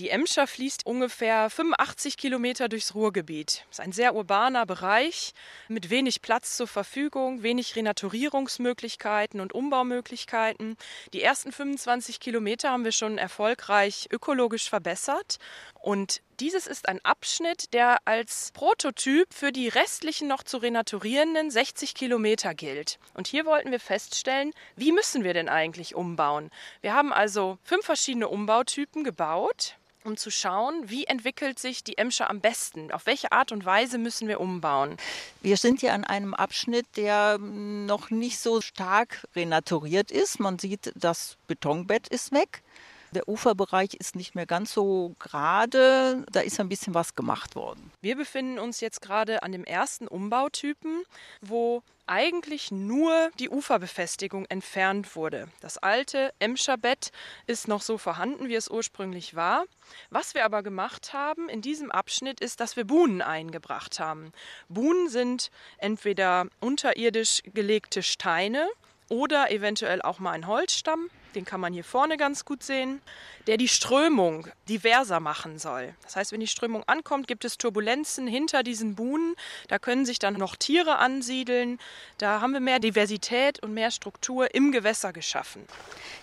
Die 0.00 0.08
Emscher 0.08 0.46
fließt 0.46 0.86
ungefähr 0.86 1.50
85 1.50 2.16
Kilometer 2.16 2.68
durchs 2.68 2.94
Ruhrgebiet. 2.94 3.66
Es 3.70 3.78
ist 3.78 3.80
ein 3.80 3.92
sehr 3.92 4.14
urbaner 4.14 4.64
Bereich 4.64 5.34
mit 5.68 5.90
wenig 5.90 6.22
Platz 6.22 6.56
zur 6.56 6.68
Verfügung, 6.68 7.42
wenig 7.42 7.76
Renaturierungsmöglichkeiten 7.76 9.40
und 9.40 9.52
Umbaumöglichkeiten. 9.52 10.76
Die 11.12 11.22
ersten 11.22 11.52
25 11.52 12.20
Kilometer 12.20 12.70
haben 12.70 12.84
wir 12.84 12.92
schon 12.92 13.18
erfolgreich 13.18 14.08
ökologisch 14.10 14.70
verbessert. 14.70 15.38
Und 15.80 16.20
dieses 16.40 16.66
ist 16.66 16.88
ein 16.88 17.04
Abschnitt, 17.04 17.72
der 17.72 17.98
als 18.04 18.50
Prototyp 18.52 19.32
für 19.32 19.50
die 19.50 19.68
restlichen 19.68 20.28
noch 20.28 20.42
zu 20.42 20.58
renaturierenden 20.58 21.50
60 21.50 21.94
Kilometer 21.94 22.54
gilt. 22.54 22.98
Und 23.14 23.26
hier 23.26 23.46
wollten 23.46 23.70
wir 23.70 23.80
feststellen, 23.80 24.52
wie 24.76 24.92
müssen 24.92 25.24
wir 25.24 25.34
denn 25.34 25.48
eigentlich 25.48 25.94
umbauen? 25.94 26.50
Wir 26.82 26.94
haben 26.94 27.12
also 27.12 27.58
fünf 27.64 27.86
verschiedene 27.86 28.28
Umbautypen 28.28 29.04
gebaut 29.04 29.76
um 30.04 30.16
zu 30.16 30.30
schauen, 30.30 30.88
wie 30.88 31.04
entwickelt 31.04 31.58
sich 31.58 31.84
die 31.84 31.98
Emscher 31.98 32.30
am 32.30 32.40
besten, 32.40 32.90
auf 32.90 33.06
welche 33.06 33.32
Art 33.32 33.52
und 33.52 33.64
Weise 33.64 33.98
müssen 33.98 34.28
wir 34.28 34.40
umbauen. 34.40 34.96
Wir 35.42 35.56
sind 35.56 35.80
hier 35.80 35.92
an 35.92 36.04
einem 36.04 36.34
Abschnitt, 36.34 36.86
der 36.96 37.38
noch 37.38 38.10
nicht 38.10 38.38
so 38.38 38.60
stark 38.60 39.26
renaturiert 39.36 40.10
ist. 40.10 40.40
Man 40.40 40.58
sieht, 40.58 40.92
das 40.94 41.36
Betonbett 41.46 42.08
ist 42.08 42.32
weg. 42.32 42.62
Der 43.12 43.28
Uferbereich 43.28 43.94
ist 43.94 44.14
nicht 44.14 44.34
mehr 44.34 44.46
ganz 44.46 44.72
so 44.72 45.14
gerade. 45.18 46.24
Da 46.30 46.40
ist 46.40 46.60
ein 46.60 46.68
bisschen 46.68 46.94
was 46.94 47.16
gemacht 47.16 47.56
worden. 47.56 47.90
Wir 48.00 48.16
befinden 48.16 48.58
uns 48.58 48.80
jetzt 48.80 49.02
gerade 49.02 49.42
an 49.42 49.52
dem 49.52 49.64
ersten 49.64 50.06
Umbautypen, 50.06 51.02
wo 51.40 51.82
eigentlich 52.06 52.72
nur 52.72 53.30
die 53.38 53.48
Uferbefestigung 53.48 54.44
entfernt 54.46 55.14
wurde. 55.14 55.48
Das 55.60 55.78
alte 55.78 56.32
Emscher 56.40 56.76
Bett 56.76 57.12
ist 57.46 57.68
noch 57.68 57.82
so 57.82 57.98
vorhanden, 57.98 58.48
wie 58.48 58.56
es 58.56 58.68
ursprünglich 58.68 59.36
war. 59.36 59.64
Was 60.10 60.34
wir 60.34 60.44
aber 60.44 60.62
gemacht 60.62 61.12
haben 61.12 61.48
in 61.48 61.62
diesem 61.62 61.90
Abschnitt 61.90 62.40
ist, 62.40 62.60
dass 62.60 62.76
wir 62.76 62.84
Buhnen 62.84 63.22
eingebracht 63.22 64.00
haben. 64.00 64.32
Buhnen 64.68 65.08
sind 65.08 65.50
entweder 65.78 66.46
unterirdisch 66.60 67.42
gelegte 67.54 68.02
Steine 68.02 68.68
oder 69.08 69.50
eventuell 69.50 70.02
auch 70.02 70.18
mal 70.18 70.32
ein 70.32 70.46
Holzstamm 70.46 71.10
den 71.34 71.44
kann 71.44 71.60
man 71.60 71.72
hier 71.72 71.84
vorne 71.84 72.16
ganz 72.16 72.44
gut 72.44 72.62
sehen, 72.62 73.00
der 73.46 73.56
die 73.56 73.68
Strömung 73.68 74.48
diverser 74.68 75.20
machen 75.20 75.58
soll. 75.58 75.94
Das 76.02 76.16
heißt, 76.16 76.32
wenn 76.32 76.40
die 76.40 76.46
Strömung 76.46 76.84
ankommt, 76.86 77.26
gibt 77.26 77.44
es 77.44 77.58
Turbulenzen 77.58 78.26
hinter 78.26 78.62
diesen 78.62 78.94
Buhnen. 78.94 79.34
Da 79.68 79.78
können 79.78 80.06
sich 80.06 80.18
dann 80.18 80.34
noch 80.34 80.56
Tiere 80.56 80.96
ansiedeln. 80.98 81.78
Da 82.18 82.40
haben 82.40 82.52
wir 82.52 82.60
mehr 82.60 82.78
Diversität 82.78 83.62
und 83.62 83.74
mehr 83.74 83.90
Struktur 83.90 84.54
im 84.54 84.72
Gewässer 84.72 85.12
geschaffen. 85.12 85.64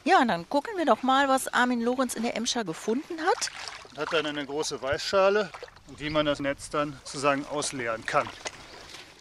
Ja, 0.04 0.20
und 0.20 0.30
dann 0.30 0.48
gucken 0.50 0.78
wir 0.78 0.86
doch 0.86 1.04
mal, 1.04 1.28
was 1.28 1.48
Armin 1.54 1.82
Lorenz 1.82 2.13
in 2.13 2.24
der 2.24 2.36
Emscher 2.36 2.63
gefunden 2.63 3.20
hat. 3.22 3.52
Hat 3.98 4.13
dann 4.13 4.26
eine 4.26 4.46
große 4.46 4.82
Weißschale, 4.82 5.50
wie 5.98 6.10
man 6.10 6.26
das 6.26 6.39
Netz 6.39 6.70
dann 6.70 6.93
sozusagen 7.04 7.46
ausleeren 7.48 8.06
kann. 8.06 8.28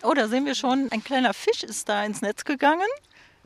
Oh, 0.03 0.15
da 0.15 0.29
sehen 0.29 0.45
wir 0.45 0.55
schon, 0.55 0.89
ein 0.93 1.03
kleiner 1.03 1.35
Fisch 1.35 1.63
ist 1.63 1.89
da 1.89 2.05
ins 2.05 2.23
Netz 2.23 2.45
gegangen. 2.45 2.87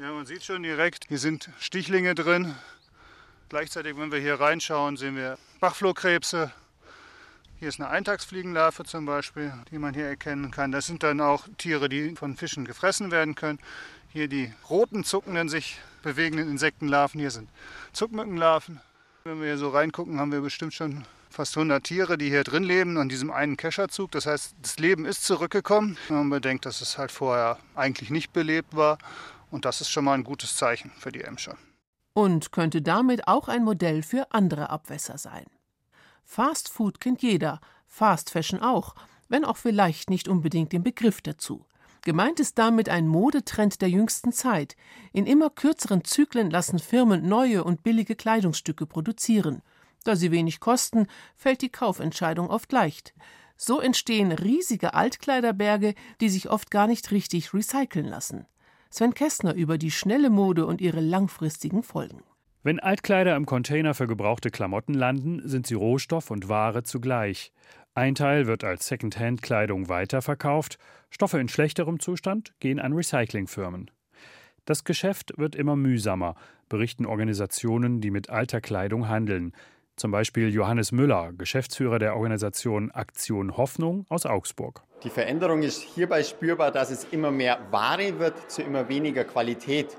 Ja, 0.00 0.12
man 0.12 0.24
sieht 0.24 0.42
schon 0.42 0.62
direkt, 0.62 1.08
hier 1.08 1.18
sind 1.18 1.50
Stichlinge 1.58 2.14
drin. 2.14 2.54
Gleichzeitig, 3.50 3.98
wenn 3.98 4.10
wir 4.10 4.18
hier 4.18 4.40
reinschauen, 4.40 4.96
sehen 4.96 5.14
wir 5.14 5.36
Bachflohkrebse. 5.60 6.50
Hier 7.58 7.68
ist 7.68 7.78
eine 7.78 7.90
Eintagsfliegenlarve 7.90 8.84
zum 8.84 9.04
Beispiel, 9.04 9.52
die 9.70 9.76
man 9.76 9.92
hier 9.92 10.06
erkennen 10.06 10.50
kann. 10.50 10.72
Das 10.72 10.86
sind 10.86 11.02
dann 11.02 11.20
auch 11.20 11.46
Tiere, 11.58 11.90
die 11.90 12.16
von 12.16 12.38
Fischen 12.38 12.64
gefressen 12.64 13.10
werden 13.10 13.34
können. 13.34 13.58
Hier 14.10 14.26
die 14.26 14.54
roten, 14.70 15.04
zuckenden, 15.04 15.50
sich 15.50 15.78
bewegenden 16.02 16.48
Insektenlarven. 16.48 17.20
Hier 17.20 17.30
sind 17.30 17.50
Zuckmückenlarven. 17.92 18.80
Wenn 19.24 19.38
wir 19.38 19.48
hier 19.48 19.58
so 19.58 19.68
reingucken, 19.68 20.18
haben 20.18 20.32
wir 20.32 20.40
bestimmt 20.40 20.72
schon 20.72 21.04
fast 21.28 21.54
100 21.58 21.84
Tiere, 21.84 22.16
die 22.16 22.30
hier 22.30 22.42
drin 22.42 22.64
leben, 22.64 22.96
an 22.96 23.10
diesem 23.10 23.30
einen 23.30 23.58
Kescherzug. 23.58 24.12
Das 24.12 24.24
heißt, 24.24 24.54
das 24.62 24.78
Leben 24.78 25.04
ist 25.04 25.24
zurückgekommen. 25.24 25.98
Wenn 26.08 26.16
man 26.16 26.30
bedenkt, 26.30 26.64
dass 26.64 26.80
es 26.80 26.96
halt 26.96 27.12
vorher 27.12 27.58
eigentlich 27.74 28.08
nicht 28.08 28.32
belebt 28.32 28.74
war 28.74 28.96
und 29.50 29.64
das 29.64 29.80
ist 29.80 29.90
schon 29.90 30.04
mal 30.04 30.14
ein 30.14 30.24
gutes 30.24 30.56
Zeichen 30.56 30.90
für 30.98 31.12
die 31.12 31.22
Emscher. 31.22 31.56
Und 32.14 32.52
könnte 32.52 32.82
damit 32.82 33.28
auch 33.28 33.48
ein 33.48 33.64
Modell 33.64 34.02
für 34.02 34.32
andere 34.32 34.70
Abwässer 34.70 35.18
sein. 35.18 35.46
Fast 36.24 36.68
Food 36.68 37.00
kennt 37.00 37.22
jeder, 37.22 37.60
Fast 37.86 38.30
Fashion 38.30 38.60
auch, 38.60 38.94
wenn 39.28 39.44
auch 39.44 39.56
vielleicht 39.56 40.10
nicht 40.10 40.28
unbedingt 40.28 40.72
den 40.72 40.82
Begriff 40.82 41.22
dazu. 41.22 41.66
Gemeint 42.02 42.40
ist 42.40 42.58
damit 42.58 42.88
ein 42.88 43.06
Modetrend 43.06 43.82
der 43.82 43.90
jüngsten 43.90 44.32
Zeit. 44.32 44.76
In 45.12 45.26
immer 45.26 45.50
kürzeren 45.50 46.04
Zyklen 46.04 46.50
lassen 46.50 46.78
Firmen 46.78 47.28
neue 47.28 47.62
und 47.62 47.82
billige 47.82 48.16
Kleidungsstücke 48.16 48.86
produzieren. 48.86 49.62
Da 50.04 50.16
sie 50.16 50.30
wenig 50.30 50.60
kosten, 50.60 51.08
fällt 51.34 51.60
die 51.60 51.68
Kaufentscheidung 51.68 52.48
oft 52.48 52.72
leicht. 52.72 53.12
So 53.56 53.80
entstehen 53.80 54.32
riesige 54.32 54.94
Altkleiderberge, 54.94 55.94
die 56.22 56.30
sich 56.30 56.48
oft 56.48 56.70
gar 56.70 56.86
nicht 56.86 57.10
richtig 57.10 57.52
recyceln 57.52 58.06
lassen. 58.06 58.46
Sven 58.92 59.14
Kästner 59.14 59.54
über 59.54 59.78
die 59.78 59.92
schnelle 59.92 60.30
Mode 60.30 60.66
und 60.66 60.80
ihre 60.80 61.00
langfristigen 61.00 61.84
Folgen. 61.84 62.22
Wenn 62.64 62.80
Altkleider 62.80 63.36
im 63.36 63.46
Container 63.46 63.94
für 63.94 64.08
gebrauchte 64.08 64.50
Klamotten 64.50 64.94
landen, 64.94 65.40
sind 65.48 65.66
sie 65.66 65.74
Rohstoff 65.74 66.30
und 66.30 66.48
Ware 66.48 66.82
zugleich. 66.82 67.52
Ein 67.94 68.16
Teil 68.16 68.46
wird 68.46 68.64
als 68.64 68.86
Secondhand-Kleidung 68.88 69.88
weiterverkauft, 69.88 70.78
Stoffe 71.08 71.38
in 71.38 71.48
schlechterem 71.48 72.00
Zustand 72.00 72.52
gehen 72.58 72.80
an 72.80 72.92
Recyclingfirmen. 72.92 73.90
Das 74.64 74.84
Geschäft 74.84 75.32
wird 75.36 75.54
immer 75.54 75.76
mühsamer, 75.76 76.34
berichten 76.68 77.06
Organisationen, 77.06 78.00
die 78.00 78.10
mit 78.10 78.28
alter 78.28 78.60
Kleidung 78.60 79.08
handeln. 79.08 79.52
Zum 80.00 80.12
Beispiel 80.12 80.48
Johannes 80.48 80.92
Müller, 80.92 81.34
Geschäftsführer 81.36 81.98
der 81.98 82.16
Organisation 82.16 82.90
Aktion 82.90 83.58
Hoffnung 83.58 84.06
aus 84.08 84.24
Augsburg. 84.24 84.82
Die 85.04 85.10
Veränderung 85.10 85.62
ist 85.62 85.82
hierbei 85.82 86.22
spürbar, 86.22 86.70
dass 86.70 86.90
es 86.90 87.06
immer 87.10 87.30
mehr 87.30 87.58
Ware 87.70 88.18
wird 88.18 88.50
zu 88.50 88.62
immer 88.62 88.88
weniger 88.88 89.24
Qualität. 89.24 89.98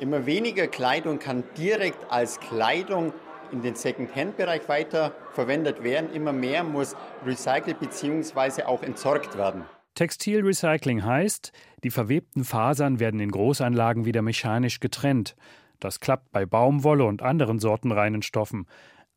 Immer 0.00 0.24
weniger 0.24 0.66
Kleidung 0.66 1.18
kann 1.18 1.44
direkt 1.58 2.10
als 2.10 2.40
Kleidung 2.40 3.12
in 3.52 3.60
den 3.60 3.74
Second-Hand-Bereich 3.74 4.66
weiter 4.70 5.12
verwendet 5.34 5.84
werden. 5.84 6.10
Immer 6.14 6.32
mehr 6.32 6.64
muss 6.64 6.96
recycelt 7.26 7.78
bzw. 7.80 8.62
auch 8.62 8.82
entsorgt 8.82 9.36
werden. 9.36 9.64
Textilrecycling 9.94 11.04
heißt, 11.04 11.52
die 11.82 11.90
verwebten 11.90 12.44
Fasern 12.44 12.98
werden 12.98 13.20
in 13.20 13.30
Großanlagen 13.30 14.06
wieder 14.06 14.22
mechanisch 14.22 14.80
getrennt. 14.80 15.36
Das 15.80 16.00
klappt 16.00 16.32
bei 16.32 16.46
Baumwolle 16.46 17.04
und 17.04 17.20
anderen 17.20 17.58
sortenreinen 17.58 18.22
Stoffen. 18.22 18.66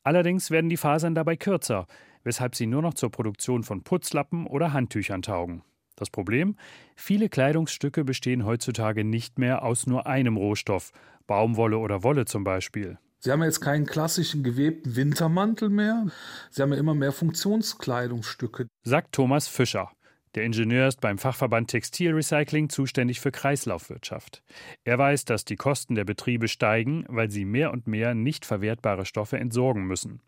Allerdings 0.08 0.52
werden 0.52 0.70
die 0.70 0.78
Fasern 0.78 1.16
dabei 1.16 1.36
kürzer, 1.36 1.86
weshalb 2.24 2.56
sie 2.56 2.66
nur 2.66 2.82
noch 2.82 2.94
zur 2.94 3.12
Produktion 3.12 3.64
von 3.64 3.84
Putzlappen 3.84 4.48
oder 4.48 4.72
Handtüchern 4.72 5.22
taugen. 5.22 5.64
Das 5.98 6.10
Problem? 6.10 6.56
Viele 6.96 7.28
Kleidungsstücke 7.28 8.06
bestehen 8.06 8.46
heutzutage 8.46 9.04
nicht 9.04 9.38
mehr 9.38 9.64
aus 9.64 9.86
nur 9.86 10.08
einem 10.08 10.38
Rohstoff, 10.38 10.94
Baumwolle 11.28 11.78
oder 11.78 12.04
Wolle 12.04 12.24
zum 12.24 12.46
Beispiel. 12.46 12.98
Sie 13.20 13.34
haben 13.34 13.44
jetzt 13.44 13.60
keinen 13.60 13.86
klassischen 13.86 14.44
gewebten 14.44 14.96
Wintermantel 14.96 15.68
mehr. 15.68 16.06
Sie 16.52 16.62
haben 16.62 16.72
ja 16.72 16.80
immer 16.80 16.96
mehr 16.96 17.12
Funktionskleidungsstücke. 17.12 18.68
Sagt 18.84 19.12
Thomas 19.12 19.50
Fischer. 19.50 19.92
Der 20.38 20.46
Ingenieur 20.46 20.88
ist 20.88 21.02
beim 21.02 21.18
Fachverband 21.18 21.72
Textilrecycling 21.72 22.70
zuständig 22.70 23.20
für 23.22 23.32
Kreislaufwirtschaft. 23.32 24.44
Er 24.84 25.00
weiß, 25.00 25.26
dass 25.26 25.46
die 25.46 25.56
Kosten 25.56 25.96
der 25.96 26.06
Betriebe 26.06 26.48
steigen, 26.48 27.06
weil 27.08 27.32
sie 27.32 27.44
mehr 27.44 27.72
und 27.74 27.88
mehr 27.88 28.14
nicht 28.14 28.46
verwertbare 28.46 29.08
Stoffe 29.08 29.40
entsorgen 29.40 29.88
müssen. 29.88 30.22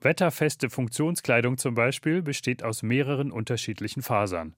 Wetterfeste 0.00 0.70
Funktionskleidung 0.70 1.58
zum 1.58 1.74
Beispiel 1.74 2.22
besteht 2.22 2.62
aus 2.62 2.82
mehreren 2.82 3.30
unterschiedlichen 3.30 4.00
Fasern. 4.02 4.56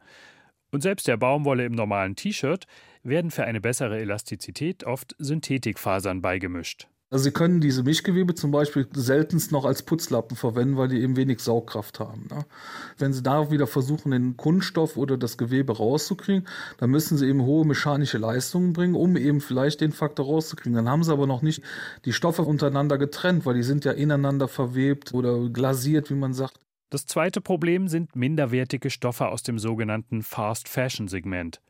Und 0.70 0.82
selbst 0.82 1.08
der 1.08 1.16
Baumwolle 1.16 1.64
im 1.64 1.72
normalen 1.72 2.14
T-Shirt 2.14 2.68
werden 3.02 3.32
für 3.32 3.42
eine 3.42 3.60
bessere 3.60 3.98
Elastizität 3.98 4.84
oft 4.84 5.16
Synthetikfasern 5.18 6.22
beigemischt. 6.22 6.86
Also 7.16 7.24
Sie 7.24 7.30
können 7.30 7.62
diese 7.62 7.82
Mischgewebe 7.82 8.34
zum 8.34 8.50
Beispiel 8.50 8.86
seltenst 8.92 9.50
noch 9.50 9.64
als 9.64 9.82
Putzlappen 9.82 10.36
verwenden, 10.36 10.76
weil 10.76 10.88
die 10.88 11.00
eben 11.00 11.16
wenig 11.16 11.40
Saugkraft 11.40 11.98
haben. 11.98 12.26
Ne? 12.30 12.44
Wenn 12.98 13.14
Sie 13.14 13.22
da 13.22 13.50
wieder 13.50 13.66
versuchen, 13.66 14.10
den 14.10 14.36
Kunststoff 14.36 14.98
oder 14.98 15.16
das 15.16 15.38
Gewebe 15.38 15.74
rauszukriegen, 15.74 16.46
dann 16.76 16.90
müssen 16.90 17.16
Sie 17.16 17.26
eben 17.26 17.40
hohe 17.40 17.64
mechanische 17.64 18.18
Leistungen 18.18 18.74
bringen, 18.74 18.94
um 18.94 19.16
eben 19.16 19.40
vielleicht 19.40 19.80
den 19.80 19.92
Faktor 19.92 20.26
rauszukriegen. 20.26 20.74
Dann 20.74 20.90
haben 20.90 21.04
Sie 21.04 21.10
aber 21.10 21.26
noch 21.26 21.40
nicht 21.40 21.62
die 22.04 22.12
Stoffe 22.12 22.42
untereinander 22.42 22.98
getrennt, 22.98 23.46
weil 23.46 23.54
die 23.54 23.62
sind 23.62 23.86
ja 23.86 23.92
ineinander 23.92 24.46
verwebt 24.46 25.14
oder 25.14 25.48
glasiert, 25.48 26.10
wie 26.10 26.16
man 26.16 26.34
sagt. 26.34 26.60
Das 26.90 27.06
zweite 27.06 27.40
Problem 27.40 27.88
sind 27.88 28.14
minderwertige 28.14 28.90
Stoffe 28.90 29.28
aus 29.28 29.42
dem 29.42 29.58
sogenannten 29.58 30.22
Fast 30.22 30.68
Fashion 30.68 31.08
Segment. 31.08 31.62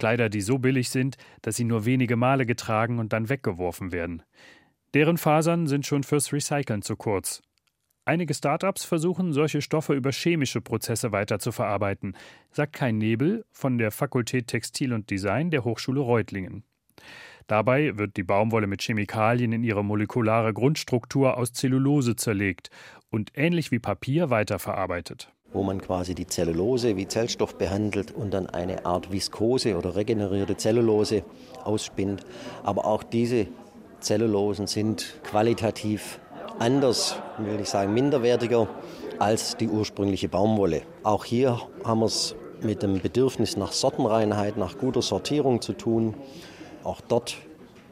Kleider, 0.00 0.30
die 0.30 0.40
so 0.40 0.58
billig 0.58 0.88
sind, 0.88 1.16
dass 1.42 1.56
sie 1.56 1.64
nur 1.64 1.84
wenige 1.84 2.16
Male 2.16 2.46
getragen 2.46 2.98
und 2.98 3.12
dann 3.12 3.28
weggeworfen 3.28 3.92
werden. 3.92 4.22
Deren 4.94 5.18
Fasern 5.18 5.68
sind 5.68 5.86
schon 5.86 6.02
fürs 6.02 6.32
Recyceln 6.32 6.82
zu 6.82 6.96
kurz. 6.96 7.42
Einige 8.04 8.34
Startups 8.34 8.84
versuchen, 8.84 9.32
solche 9.32 9.62
Stoffe 9.62 9.94
über 9.94 10.10
chemische 10.10 10.60
Prozesse 10.60 11.12
weiterzuverarbeiten, 11.12 12.16
sagt 12.50 12.72
Kai 12.72 12.90
Nebel 12.90 13.44
von 13.52 13.78
der 13.78 13.92
Fakultät 13.92 14.48
Textil 14.48 14.92
und 14.92 15.10
Design 15.10 15.50
der 15.50 15.64
Hochschule 15.64 16.00
Reutlingen. 16.00 16.64
Dabei 17.46 17.96
wird 17.98 18.16
die 18.16 18.24
Baumwolle 18.24 18.66
mit 18.66 18.82
Chemikalien 18.82 19.52
in 19.52 19.62
ihre 19.62 19.84
molekulare 19.84 20.52
Grundstruktur 20.52 21.36
aus 21.36 21.52
Zellulose 21.52 22.16
zerlegt 22.16 22.70
und 23.10 23.30
ähnlich 23.34 23.70
wie 23.70 23.78
Papier 23.78 24.30
weiterverarbeitet. 24.30 25.32
Wo 25.52 25.62
man 25.62 25.80
quasi 25.80 26.14
die 26.14 26.26
Zellulose 26.26 26.96
wie 26.96 27.06
Zellstoff 27.06 27.58
behandelt 27.58 28.12
und 28.12 28.32
dann 28.32 28.46
eine 28.46 28.86
Art 28.86 29.12
Viskose 29.12 29.76
oder 29.76 29.94
regenerierte 29.94 30.56
Zellulose 30.56 31.24
ausspinnt. 31.64 32.24
Aber 32.62 32.84
auch 32.84 33.02
diese 33.02 33.48
Zellulosen 34.00 34.66
sind 34.66 35.20
qualitativ 35.22 36.20
anders, 36.58 37.20
will 37.38 37.60
ich 37.60 37.68
sagen 37.68 37.94
minderwertiger 37.94 38.68
als 39.18 39.56
die 39.56 39.68
ursprüngliche 39.68 40.28
Baumwolle. 40.28 40.82
Auch 41.02 41.24
hier 41.24 41.60
haben 41.84 42.00
wir 42.00 42.06
es 42.06 42.34
mit 42.62 42.82
dem 42.82 43.00
Bedürfnis 43.00 43.56
nach 43.56 43.72
Sortenreinheit, 43.72 44.56
nach 44.56 44.78
guter 44.78 45.02
Sortierung 45.02 45.60
zu 45.60 45.72
tun. 45.72 46.14
Auch 46.84 47.00
dort 47.00 47.38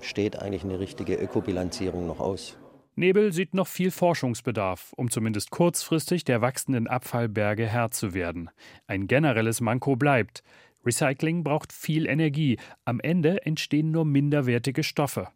steht 0.01 0.41
eigentlich 0.41 0.65
eine 0.65 0.81
richtige 0.81 1.15
Ökobilanzierung 1.15 2.07
noch 2.07 2.21
aus. 2.21 2.57
Nebel 2.97 3.33
sieht 3.33 3.55
noch 3.55 3.69
viel 3.69 3.91
Forschungsbedarf, 3.91 4.93
um 4.97 5.11
zumindest 5.11 5.51
kurzfristig 5.51 6.25
der 6.25 6.41
wachsenden 6.41 6.89
Abfallberge 6.89 7.67
Herr 7.67 7.91
zu 7.93 8.13
werden. 8.13 8.51
Ein 8.87 9.07
generelles 9.07 9.61
Manko 9.61 9.95
bleibt. 9.95 10.43
Recycling 10.85 11.45
braucht 11.45 11.73
viel 11.73 12.07
Energie. 12.07 12.59
Am 12.85 12.99
Ende 12.99 13.45
entstehen 13.47 13.93
nur 13.93 14.05
minderwertige 14.05 14.83
Stoffe. 14.83 15.29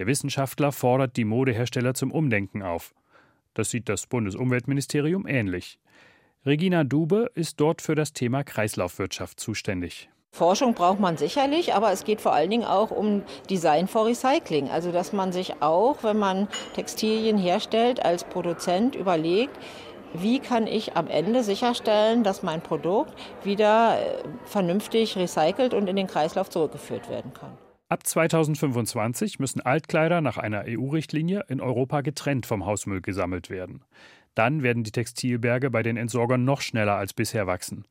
Der 0.00 0.06
Wissenschaftler 0.06 0.72
fordert 0.72 1.18
die 1.18 1.26
Modehersteller 1.26 1.92
zum 1.92 2.10
Umdenken 2.10 2.62
auf. 2.62 2.94
Das 3.52 3.68
sieht 3.68 3.90
das 3.90 4.06
Bundesumweltministerium 4.06 5.26
ähnlich. 5.26 5.78
Regina 6.46 6.84
Dube 6.84 7.30
ist 7.34 7.60
dort 7.60 7.82
für 7.82 7.94
das 7.94 8.14
Thema 8.14 8.42
Kreislaufwirtschaft 8.42 9.38
zuständig. 9.38 10.08
Forschung 10.32 10.72
braucht 10.72 11.00
man 11.00 11.18
sicherlich, 11.18 11.74
aber 11.74 11.92
es 11.92 12.04
geht 12.04 12.22
vor 12.22 12.32
allen 12.32 12.48
Dingen 12.48 12.64
auch 12.64 12.90
um 12.90 13.24
Design 13.50 13.88
for 13.88 14.06
Recycling. 14.06 14.70
Also 14.70 14.90
dass 14.90 15.12
man 15.12 15.32
sich 15.32 15.60
auch, 15.60 16.02
wenn 16.02 16.18
man 16.18 16.48
Textilien 16.74 17.36
herstellt, 17.36 18.02
als 18.02 18.24
Produzent 18.24 18.96
überlegt, 18.96 19.54
wie 20.14 20.38
kann 20.38 20.66
ich 20.66 20.96
am 20.96 21.08
Ende 21.08 21.42
sicherstellen, 21.42 22.24
dass 22.24 22.42
mein 22.42 22.62
Produkt 22.62 23.12
wieder 23.44 24.00
äh, 24.00 24.24
vernünftig 24.46 25.18
recycelt 25.18 25.74
und 25.74 25.90
in 25.90 25.96
den 25.96 26.06
Kreislauf 26.06 26.48
zurückgeführt 26.48 27.10
werden 27.10 27.34
kann. 27.34 27.58
Ab 27.90 28.06
2025 28.06 29.40
müssen 29.40 29.62
Altkleider 29.62 30.20
nach 30.20 30.38
einer 30.38 30.62
EU-Richtlinie 30.64 31.42
in 31.48 31.60
Europa 31.60 32.02
getrennt 32.02 32.46
vom 32.46 32.64
Hausmüll 32.64 33.00
gesammelt 33.00 33.50
werden. 33.50 33.82
Dann 34.36 34.62
werden 34.62 34.84
die 34.84 34.92
Textilberge 34.92 35.70
bei 35.70 35.82
den 35.82 35.96
Entsorgern 35.96 36.44
noch 36.44 36.60
schneller 36.60 36.94
als 36.94 37.12
bisher 37.14 37.48
wachsen. 37.48 37.84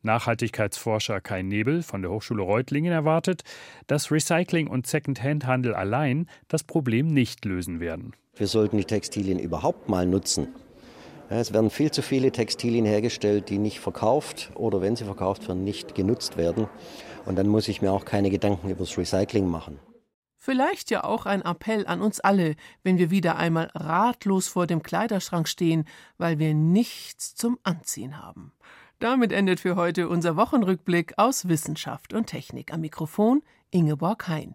Nachhaltigkeitsforscher 0.00 1.20
Kai 1.20 1.42
Nebel 1.42 1.82
von 1.82 2.00
der 2.00 2.10
Hochschule 2.10 2.42
Reutlingen 2.42 2.94
erwartet, 2.94 3.42
dass 3.88 4.10
Recycling 4.10 4.68
und 4.68 4.86
Second-Hand-Handel 4.86 5.74
allein 5.74 6.30
das 6.48 6.64
Problem 6.64 7.08
nicht 7.08 7.44
lösen 7.44 7.78
werden. 7.78 8.14
Wir 8.34 8.46
sollten 8.46 8.78
die 8.78 8.86
Textilien 8.86 9.38
überhaupt 9.38 9.86
mal 9.86 10.06
nutzen. 10.06 10.48
Es 11.28 11.52
werden 11.52 11.68
viel 11.68 11.90
zu 11.90 12.00
viele 12.00 12.32
Textilien 12.32 12.86
hergestellt, 12.86 13.50
die 13.50 13.58
nicht 13.58 13.80
verkauft 13.80 14.50
oder 14.54 14.80
wenn 14.80 14.96
sie 14.96 15.04
verkauft 15.04 15.46
werden, 15.46 15.62
nicht 15.62 15.94
genutzt 15.94 16.38
werden. 16.38 16.68
Und 17.24 17.36
dann 17.36 17.48
muss 17.48 17.68
ich 17.68 17.82
mir 17.82 17.92
auch 17.92 18.04
keine 18.04 18.30
Gedanken 18.30 18.68
über 18.68 18.80
das 18.80 18.98
Recycling 18.98 19.46
machen. 19.46 19.78
Vielleicht 20.44 20.90
ja 20.90 21.04
auch 21.04 21.24
ein 21.24 21.42
Appell 21.42 21.86
an 21.86 22.02
uns 22.02 22.18
alle, 22.18 22.56
wenn 22.82 22.98
wir 22.98 23.10
wieder 23.10 23.36
einmal 23.36 23.70
ratlos 23.74 24.48
vor 24.48 24.66
dem 24.66 24.82
Kleiderschrank 24.82 25.46
stehen, 25.46 25.84
weil 26.18 26.40
wir 26.40 26.52
nichts 26.52 27.36
zum 27.36 27.60
Anziehen 27.62 28.20
haben. 28.20 28.52
Damit 28.98 29.30
endet 29.32 29.60
für 29.60 29.76
heute 29.76 30.08
unser 30.08 30.36
Wochenrückblick 30.36 31.14
aus 31.16 31.46
Wissenschaft 31.46 32.12
und 32.12 32.26
Technik. 32.26 32.72
Am 32.72 32.80
Mikrofon 32.80 33.42
Ingeborg 33.70 34.26
Hein. 34.26 34.50